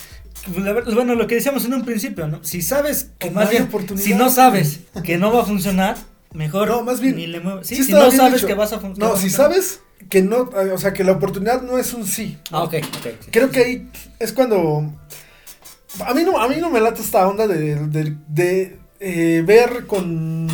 Bueno, 0.94 1.16
lo 1.16 1.28
que 1.28 1.36
decíamos 1.36 1.66
en 1.66 1.74
un 1.74 1.84
principio, 1.84 2.28
¿no? 2.28 2.42
Si 2.44 2.62
sabes 2.62 3.12
que 3.20 3.30
más 3.30 3.50
bien, 3.50 3.70
si 3.98 4.14
no 4.14 4.30
sabes 4.30 4.82
que 5.04 5.18
no 5.18 5.34
va 5.34 5.42
a 5.42 5.46
funcionar, 5.46 5.98
mejor 6.34 6.68
No, 6.68 6.84
más 6.84 7.00
bien, 7.00 7.16
ni 7.16 7.28
le. 7.28 7.42
Sí, 7.64 7.76
Sí 7.78 7.84
si 7.86 7.94
no 7.94 8.12
sabes 8.12 8.46
que 8.46 8.54
vas 8.54 8.72
a 8.74 8.80
fun- 8.80 8.94
que 8.94 9.02
va 9.02 9.10
No, 9.10 9.16
si 9.16 9.24
funcionar. 9.30 9.52
sabes 9.54 9.82
que 10.10 10.22
no, 10.22 10.50
eh, 10.60 10.72
o 10.72 10.78
sea, 10.78 10.94
que 10.94 11.04
la 11.04 11.12
oportunidad 11.14 11.62
no 11.62 11.78
es 11.78 11.94
un 11.94 12.06
sí. 12.06 12.38
Ah, 12.52 12.64
ok, 12.64 12.76
sí. 12.76 13.10
Creo 13.32 13.50
que 13.52 13.60
ahí 13.60 13.90
es 14.20 14.32
cuando 14.34 14.94
a 16.06 16.14
mí 16.14 16.24
no 16.24 16.40
a 16.40 16.48
mí 16.48 16.56
no 16.62 16.70
me 16.70 16.80
late 16.80 17.02
esta 17.02 17.28
onda 17.28 17.48
de, 17.48 17.76
de, 17.88 18.16
de, 18.28 18.78
eh, 19.00 19.44
ver 19.46 19.88
con 19.88 20.48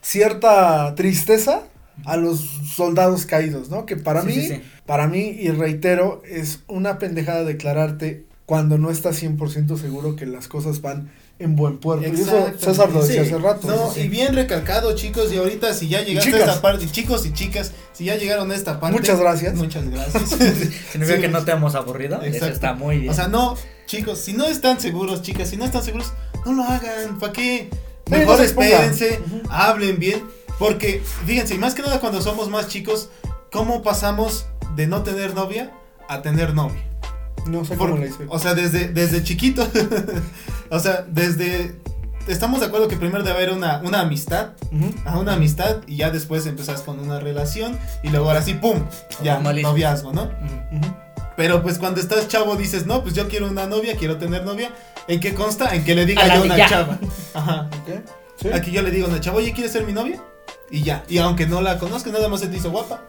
cierta 0.00 0.94
tristeza 0.94 1.62
a 2.04 2.16
los 2.16 2.40
soldados 2.76 3.26
caídos, 3.26 3.70
¿no? 3.70 3.84
Que 3.84 3.96
para 3.96 4.22
mí, 4.22 4.60
para 4.86 5.08
mí 5.08 5.20
y 5.38 5.48
reitero 5.50 6.22
es 6.24 6.62
una 6.68 6.98
pendejada 6.98 7.42
declararte 7.44 8.24
cuando 8.48 8.78
no 8.78 8.88
estás 8.90 9.22
100% 9.22 9.76
seguro 9.76 10.16
que 10.16 10.24
las 10.24 10.48
cosas 10.48 10.80
van 10.80 11.10
en 11.38 11.54
buen 11.54 11.76
puerto. 11.76 12.08
Y 12.08 12.18
eso. 12.18 12.50
César 12.58 12.90
lo 12.90 13.02
decía 13.04 13.22
Sí. 13.22 13.28
hace 13.34 13.38
rato. 13.38 13.66
No, 13.68 13.92
Sí, 13.92 14.00
y 14.00 14.08
bien 14.08 14.34
recalcado, 14.34 14.94
chicos, 14.96 15.30
y 15.30 15.36
ahorita 15.36 15.74
si 15.74 15.88
ya 15.88 16.00
llegaste 16.00 16.34
a 16.34 16.38
esta 16.38 16.62
parte, 16.62 16.90
chicos 16.90 17.26
y 17.26 17.34
chicas, 17.34 17.72
si 17.92 18.06
ya 18.06 18.16
llegaron 18.16 18.50
a 18.50 18.54
esta 18.54 18.80
parte. 18.80 18.96
Muchas 18.98 19.20
gracias. 19.20 19.54
Muchas 19.54 19.86
gracias. 19.90 20.30
Significa 20.92 21.16
Sí. 21.16 21.20
que 21.20 21.28
no 21.28 21.44
te 21.44 21.52
hemos 21.52 21.74
aburrido. 21.74 22.22
Eso 22.22 22.46
está 22.46 22.72
muy 22.72 22.96
bien. 23.00 23.10
O 23.10 23.14
sea, 23.14 23.28
no, 23.28 23.54
chicos, 23.84 24.18
si 24.18 24.32
no 24.32 24.46
están 24.46 24.80
seguros, 24.80 25.20
chicas, 25.20 25.50
si 25.50 25.58
no 25.58 25.66
están 25.66 25.82
seguros, 25.82 26.14
no 26.46 26.54
lo 26.54 26.62
hagan. 26.64 27.18
¿Para 27.18 27.34
qué? 27.34 27.68
Mejor 28.10 28.40
espérense, 28.40 29.20
hablen 29.50 29.98
bien. 29.98 30.24
Porque, 30.58 31.02
fíjense, 31.26 31.54
y 31.54 31.58
más 31.58 31.74
que 31.74 31.82
nada 31.82 32.00
cuando 32.00 32.22
somos 32.22 32.48
más 32.48 32.66
chicos, 32.68 33.10
¿cómo 33.52 33.82
pasamos 33.82 34.46
de 34.74 34.86
no 34.86 35.02
tener 35.02 35.34
novia 35.34 35.70
a 36.08 36.22
tener 36.22 36.54
novia? 36.54 36.82
No 37.48 37.64
sé 37.64 37.76
Por- 37.76 37.90
cómo 37.90 38.02
le 38.02 38.08
hice. 38.10 38.26
o 38.28 38.38
sea, 38.38 38.54
desde, 38.54 38.88
desde 38.88 39.22
chiquito, 39.24 39.66
o 40.70 40.78
sea, 40.78 41.04
desde... 41.08 41.76
Estamos 42.26 42.60
de 42.60 42.66
acuerdo 42.66 42.88
que 42.88 42.96
primero 42.96 43.22
debe 43.24 43.36
haber 43.36 43.52
una, 43.52 43.80
una 43.82 44.00
amistad, 44.00 44.50
a 45.06 45.18
una 45.18 45.32
amistad, 45.32 45.78
y 45.86 45.96
ya 45.96 46.10
después 46.10 46.44
empezás 46.46 46.82
con 46.82 47.00
una 47.00 47.18
relación, 47.20 47.78
y 48.02 48.10
luego 48.10 48.28
ahora 48.28 48.42
sí, 48.42 48.52
¡pum! 48.52 48.82
Ya, 49.22 49.38
noviazgo, 49.38 50.12
¿no? 50.12 50.30
Pero 51.36 51.62
pues 51.62 51.78
cuando 51.78 52.00
estás 52.00 52.28
chavo 52.28 52.56
dices, 52.56 52.84
no, 52.84 53.02
pues 53.02 53.14
yo 53.14 53.28
quiero 53.28 53.46
una 53.48 53.66
novia, 53.66 53.96
quiero 53.96 54.18
tener 54.18 54.44
novia. 54.44 54.72
¿En 55.06 55.20
qué 55.20 55.34
consta? 55.34 55.74
En 55.74 55.84
que 55.84 55.94
le 55.94 56.04
diga 56.04 56.22
A 56.22 56.26
yo 56.34 56.42
a 56.42 56.44
una 56.44 56.56
ya. 56.58 56.68
chava. 56.68 56.98
Ajá. 57.32 57.70
Ok. 57.80 58.00
Sí. 58.42 58.48
Aquí 58.52 58.72
yo 58.72 58.82
le 58.82 58.90
digo 58.90 59.06
a 59.06 59.10
una 59.10 59.20
chava, 59.20 59.38
oye, 59.38 59.52
¿quieres 59.52 59.72
ser 59.72 59.84
mi 59.86 59.92
novia? 59.92 60.20
Y 60.70 60.82
ya. 60.82 61.04
Y 61.08 61.18
aunque 61.18 61.46
no 61.46 61.62
la 61.62 61.78
conozcas, 61.78 62.12
nada 62.12 62.28
más 62.28 62.40
se 62.40 62.48
te 62.48 62.56
hizo 62.56 62.70
guapa. 62.70 63.04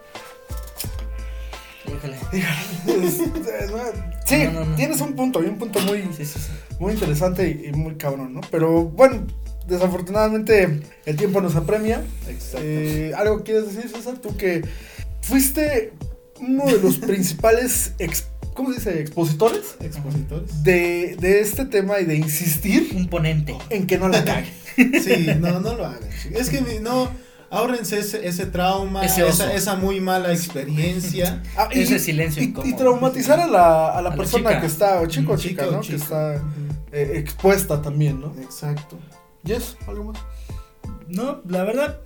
Sí, 4.25 4.43
No, 4.45 4.51
no, 4.51 4.65
no. 4.65 4.75
tienes 4.75 5.01
un 5.01 5.15
punto, 5.15 5.43
y 5.43 5.47
un 5.47 5.57
punto 5.57 5.79
muy, 5.81 6.01
Sí, 6.15 6.25
sí, 6.25 6.39
sí. 6.39 6.51
muy 6.79 6.93
interesante 6.93 7.47
y, 7.49 7.67
y 7.67 7.71
muy 7.71 7.95
cabrón, 7.95 8.33
¿no? 8.33 8.41
Pero 8.51 8.85
bueno, 8.85 9.25
desafortunadamente 9.67 10.81
el 11.05 11.15
tiempo 11.15 11.41
nos 11.41 11.55
apremia. 11.55 12.03
Exacto. 12.27 12.59
Eh, 12.61 13.11
¿Algo 13.17 13.43
quieres 13.43 13.73
decir, 13.75 13.89
César? 13.91 14.17
Tú 14.19 14.35
que 14.37 14.61
fuiste 15.21 15.93
uno 16.39 16.65
de 16.65 16.79
los 16.79 16.97
principales, 16.99 17.93
¿cómo 18.53 18.69
se 18.71 18.75
dice? 18.79 18.99
Expositores 19.01 19.75
Expositores. 19.79 20.63
de, 20.63 21.15
de 21.19 21.39
este 21.41 21.65
tema 21.65 21.99
y 21.99 22.05
de 22.05 22.15
insistir 22.15 22.91
Un 22.95 23.07
ponente. 23.09 23.55
en 23.69 23.87
que 23.87 23.97
no 23.97 24.09
la 24.09 24.23
cague. 24.23 24.49
Sí, 24.75 25.27
no, 25.39 25.59
no 25.59 25.75
lo 25.75 25.85
hagan. 25.87 25.99
Es 26.33 26.49
que 26.49 26.61
no, 26.81 27.09
ahórrense 27.51 27.99
ese, 27.99 28.27
ese 28.27 28.45
trauma, 28.45 29.03
Ese 29.05 29.27
esa, 29.27 29.53
esa 29.53 29.75
muy 29.75 29.99
mala 29.99 30.31
experiencia. 30.31 31.41
Ah, 31.57 31.67
y, 31.71 31.81
Ese 31.81 31.99
silencio 31.99 32.41
y- 32.43 32.75
traumatizar 32.75 33.39
a 33.39 33.47
la, 33.47 33.97
a 33.97 34.01
la 34.01 34.09
A 34.11 34.15
persona 34.15 34.59
que 34.59 34.67
está, 34.67 35.01
o 35.01 35.07
chico 35.07 35.33
o 35.33 35.37
chica, 35.37 35.63
chico, 35.63 35.75
¿no? 35.75 35.81
chico. 35.81 35.97
Que 35.97 36.03
está 36.03 36.35
eh, 36.91 37.11
expuesta 37.15 37.81
también, 37.81 38.21
¿no? 38.21 38.33
Exacto. 38.41 38.97
Yes, 39.43 39.77
algo 39.87 40.05
más. 40.05 40.19
No, 41.07 41.41
la 41.47 41.63
verdad, 41.63 41.99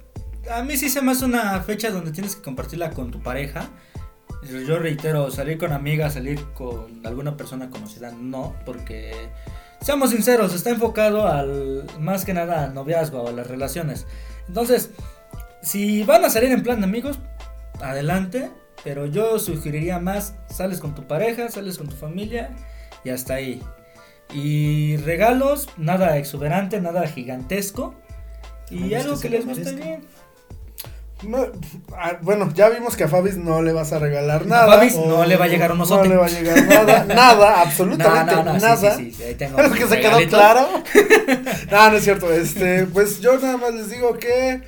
a 0.52 0.64
mí 0.64 0.78
sí 0.78 0.90
se 0.90 1.02
me 1.02 1.12
hace 1.12 1.26
una 1.26 1.60
fecha 1.62 1.90
donde 1.92 2.12
tienes 2.12 2.36
que 2.36 2.42
compartirla 2.42 2.92
con 2.92 3.12
tu 3.12 3.22
pareja. 3.22 3.70
Yo 4.68 4.78
reitero, 4.80 5.32
salir 5.32 5.58
con 5.58 5.72
amigas, 5.72 6.14
salir 6.16 6.44
con 6.54 7.06
alguna 7.06 7.38
persona 7.38 7.70
conocida, 7.70 8.12
no, 8.12 8.56
porque 8.66 9.30
seamos 9.82 10.10
sinceros, 10.10 10.54
está 10.54 10.70
enfocado 10.70 11.28
al 11.28 11.86
más 12.00 12.26
que 12.26 12.34
nada 12.34 12.66
al 12.66 12.74
noviazgo 12.74 13.22
o 13.22 13.30
a 13.30 13.32
las 13.32 13.48
relaciones. 13.48 14.06
Entonces, 14.48 14.90
si 15.64 16.04
van 16.04 16.24
a 16.26 16.30
salir 16.30 16.52
en 16.52 16.62
plan 16.64 16.80
de 16.80 16.86
amigos, 16.86 17.20
adelante, 17.82 18.52
pero 18.84 19.06
yo 19.06 19.40
sugeriría 19.40 20.00
más, 20.00 20.36
sales 20.50 20.80
con 20.80 20.94
tu 20.96 21.08
pareja, 21.08 21.50
sales 21.50 21.78
con 21.78 21.88
tu 21.88 21.96
familia 21.96 22.52
y 23.04 23.10
hasta 23.10 23.36
ahí. 23.36 23.62
Y 24.34 24.98
regalos, 24.98 25.70
nada 25.78 26.18
exuberante, 26.18 26.80
nada 26.82 27.08
gigantesco. 27.08 27.96
Y 28.70 28.94
algo 28.96 29.20
que 29.20 29.30
les 29.30 29.46
guste 29.46 29.72
bien. 29.74 30.02
No, 31.22 31.46
ah, 31.96 32.18
bueno, 32.22 32.52
ya 32.54 32.68
vimos 32.70 32.98
que 32.98 33.06
a 33.06 33.08
Fabis 33.08 33.38
no 33.38 33.62
le 33.62 33.72
vas 33.72 33.94
a 33.94 34.00
regalar 34.00 34.42
A 34.42 34.46
nada. 34.46 34.76
Fabis 34.76 34.96
o- 34.96 35.06
no 35.08 35.26
le 35.26 35.38
va 35.38 35.46
a 35.46 35.48
llegar 35.48 35.72
un 35.72 35.78
No 35.78 35.84
osote. 35.86 36.10
le 36.10 36.18
va 36.18 36.26
a 36.26 36.30
llegar 36.30 36.62
nada, 36.68 37.06
nada, 37.08 37.62
absolutamente 37.62 38.36
No, 38.36 38.44
no, 38.44 38.54
no, 38.54 38.60
sí, 38.60 38.66
nada. 38.66 38.96
sí, 38.98 39.12
sí, 39.12 39.24
ahí 39.24 39.36
tengo 39.36 39.56
Creo 39.58 39.72
que 39.72 39.80
mis 39.82 39.90
se 39.90 40.00
quedó 40.02 40.18
claro. 40.28 40.68
no, 41.72 41.90
no 41.92 41.98
es 41.98 42.04
cierto. 42.04 42.34
Este, 42.34 42.86
pues 42.88 43.22
yo 43.22 43.38
nada 43.40 43.56
más 43.58 43.74
les 43.74 43.90
digo 43.90 44.18
que. 44.18 44.62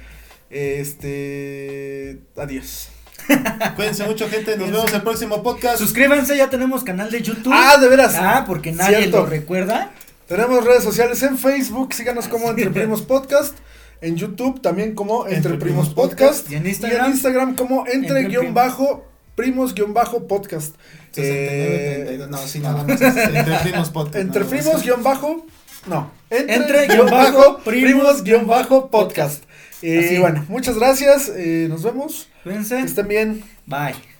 Este. 0.55 2.19
Adiós. 2.37 2.87
Cuídense 3.75 4.05
mucho, 4.05 4.29
gente. 4.29 4.55
Nos 4.55 4.71
vemos 4.71 4.89
en 4.89 4.95
el 4.95 5.01
próximo 5.01 5.43
podcast. 5.43 5.79
Suscríbanse, 5.79 6.37
ya 6.37 6.49
tenemos 6.49 6.83
canal 6.85 7.11
de 7.11 7.21
YouTube. 7.21 7.51
Ah, 7.53 7.77
de 7.77 7.89
veras. 7.89 8.15
Ah, 8.15 8.45
porque 8.47 8.71
nadie 8.71 8.97
Cierto. 8.97 9.17
lo 9.21 9.25
recuerda. 9.25 9.91
Tenemos 10.27 10.63
redes 10.63 10.83
sociales 10.83 11.21
en 11.23 11.37
Facebook, 11.37 11.93
síganos 11.93 12.27
como 12.29 12.49
Entre 12.49 12.69
Primos 12.69 13.01
Podcast. 13.01 13.53
En 14.01 14.15
YouTube 14.15 14.61
también 14.61 14.95
como 14.95 15.25
Entre, 15.25 15.35
Entre 15.37 15.51
Primos 15.57 15.89
Primos 15.89 16.09
Podcast. 16.09 16.49
Y 16.49 16.55
en 16.55 16.67
Instagram. 16.67 17.01
Y 17.01 17.05
en 17.05 17.11
Instagram 17.11 17.55
como 17.55 17.85
Entre, 17.87 18.19
Entre 18.21 18.23
guion 18.29 18.53
bajo 18.53 19.05
Primos 19.35 19.75
guion 19.75 19.93
bajo 19.93 20.25
Podcast. 20.27 20.75
69, 21.11 21.75
Eh, 21.75 21.95
32, 22.05 22.29
no, 22.29 22.37
sí, 22.47 22.59
nada 22.59 22.83
más. 22.83 23.01
Entre 23.01 23.55
primos 23.61 23.89
podcast. 23.89 24.15
Entre 24.15 24.45
primos 24.45 24.81
guion 24.83 25.03
bajo. 25.03 25.45
No. 25.87 26.11
Entre, 26.29 26.55
Entre 26.55 26.87
guion 26.87 27.09
bajo, 27.09 27.57
primos 27.59 28.23
guion 28.23 28.47
bajo 28.47 28.89
podcast. 28.89 29.43
Y 29.81 29.97
Así. 29.97 30.17
bueno, 30.19 30.45
muchas 30.49 30.77
gracias. 30.77 31.31
eh, 31.35 31.67
nos 31.69 31.83
vemos. 31.83 32.29
Que 32.43 32.49
Cuídense. 32.49 32.79
estén 32.79 33.07
bien. 33.07 33.43
Bye. 33.65 34.14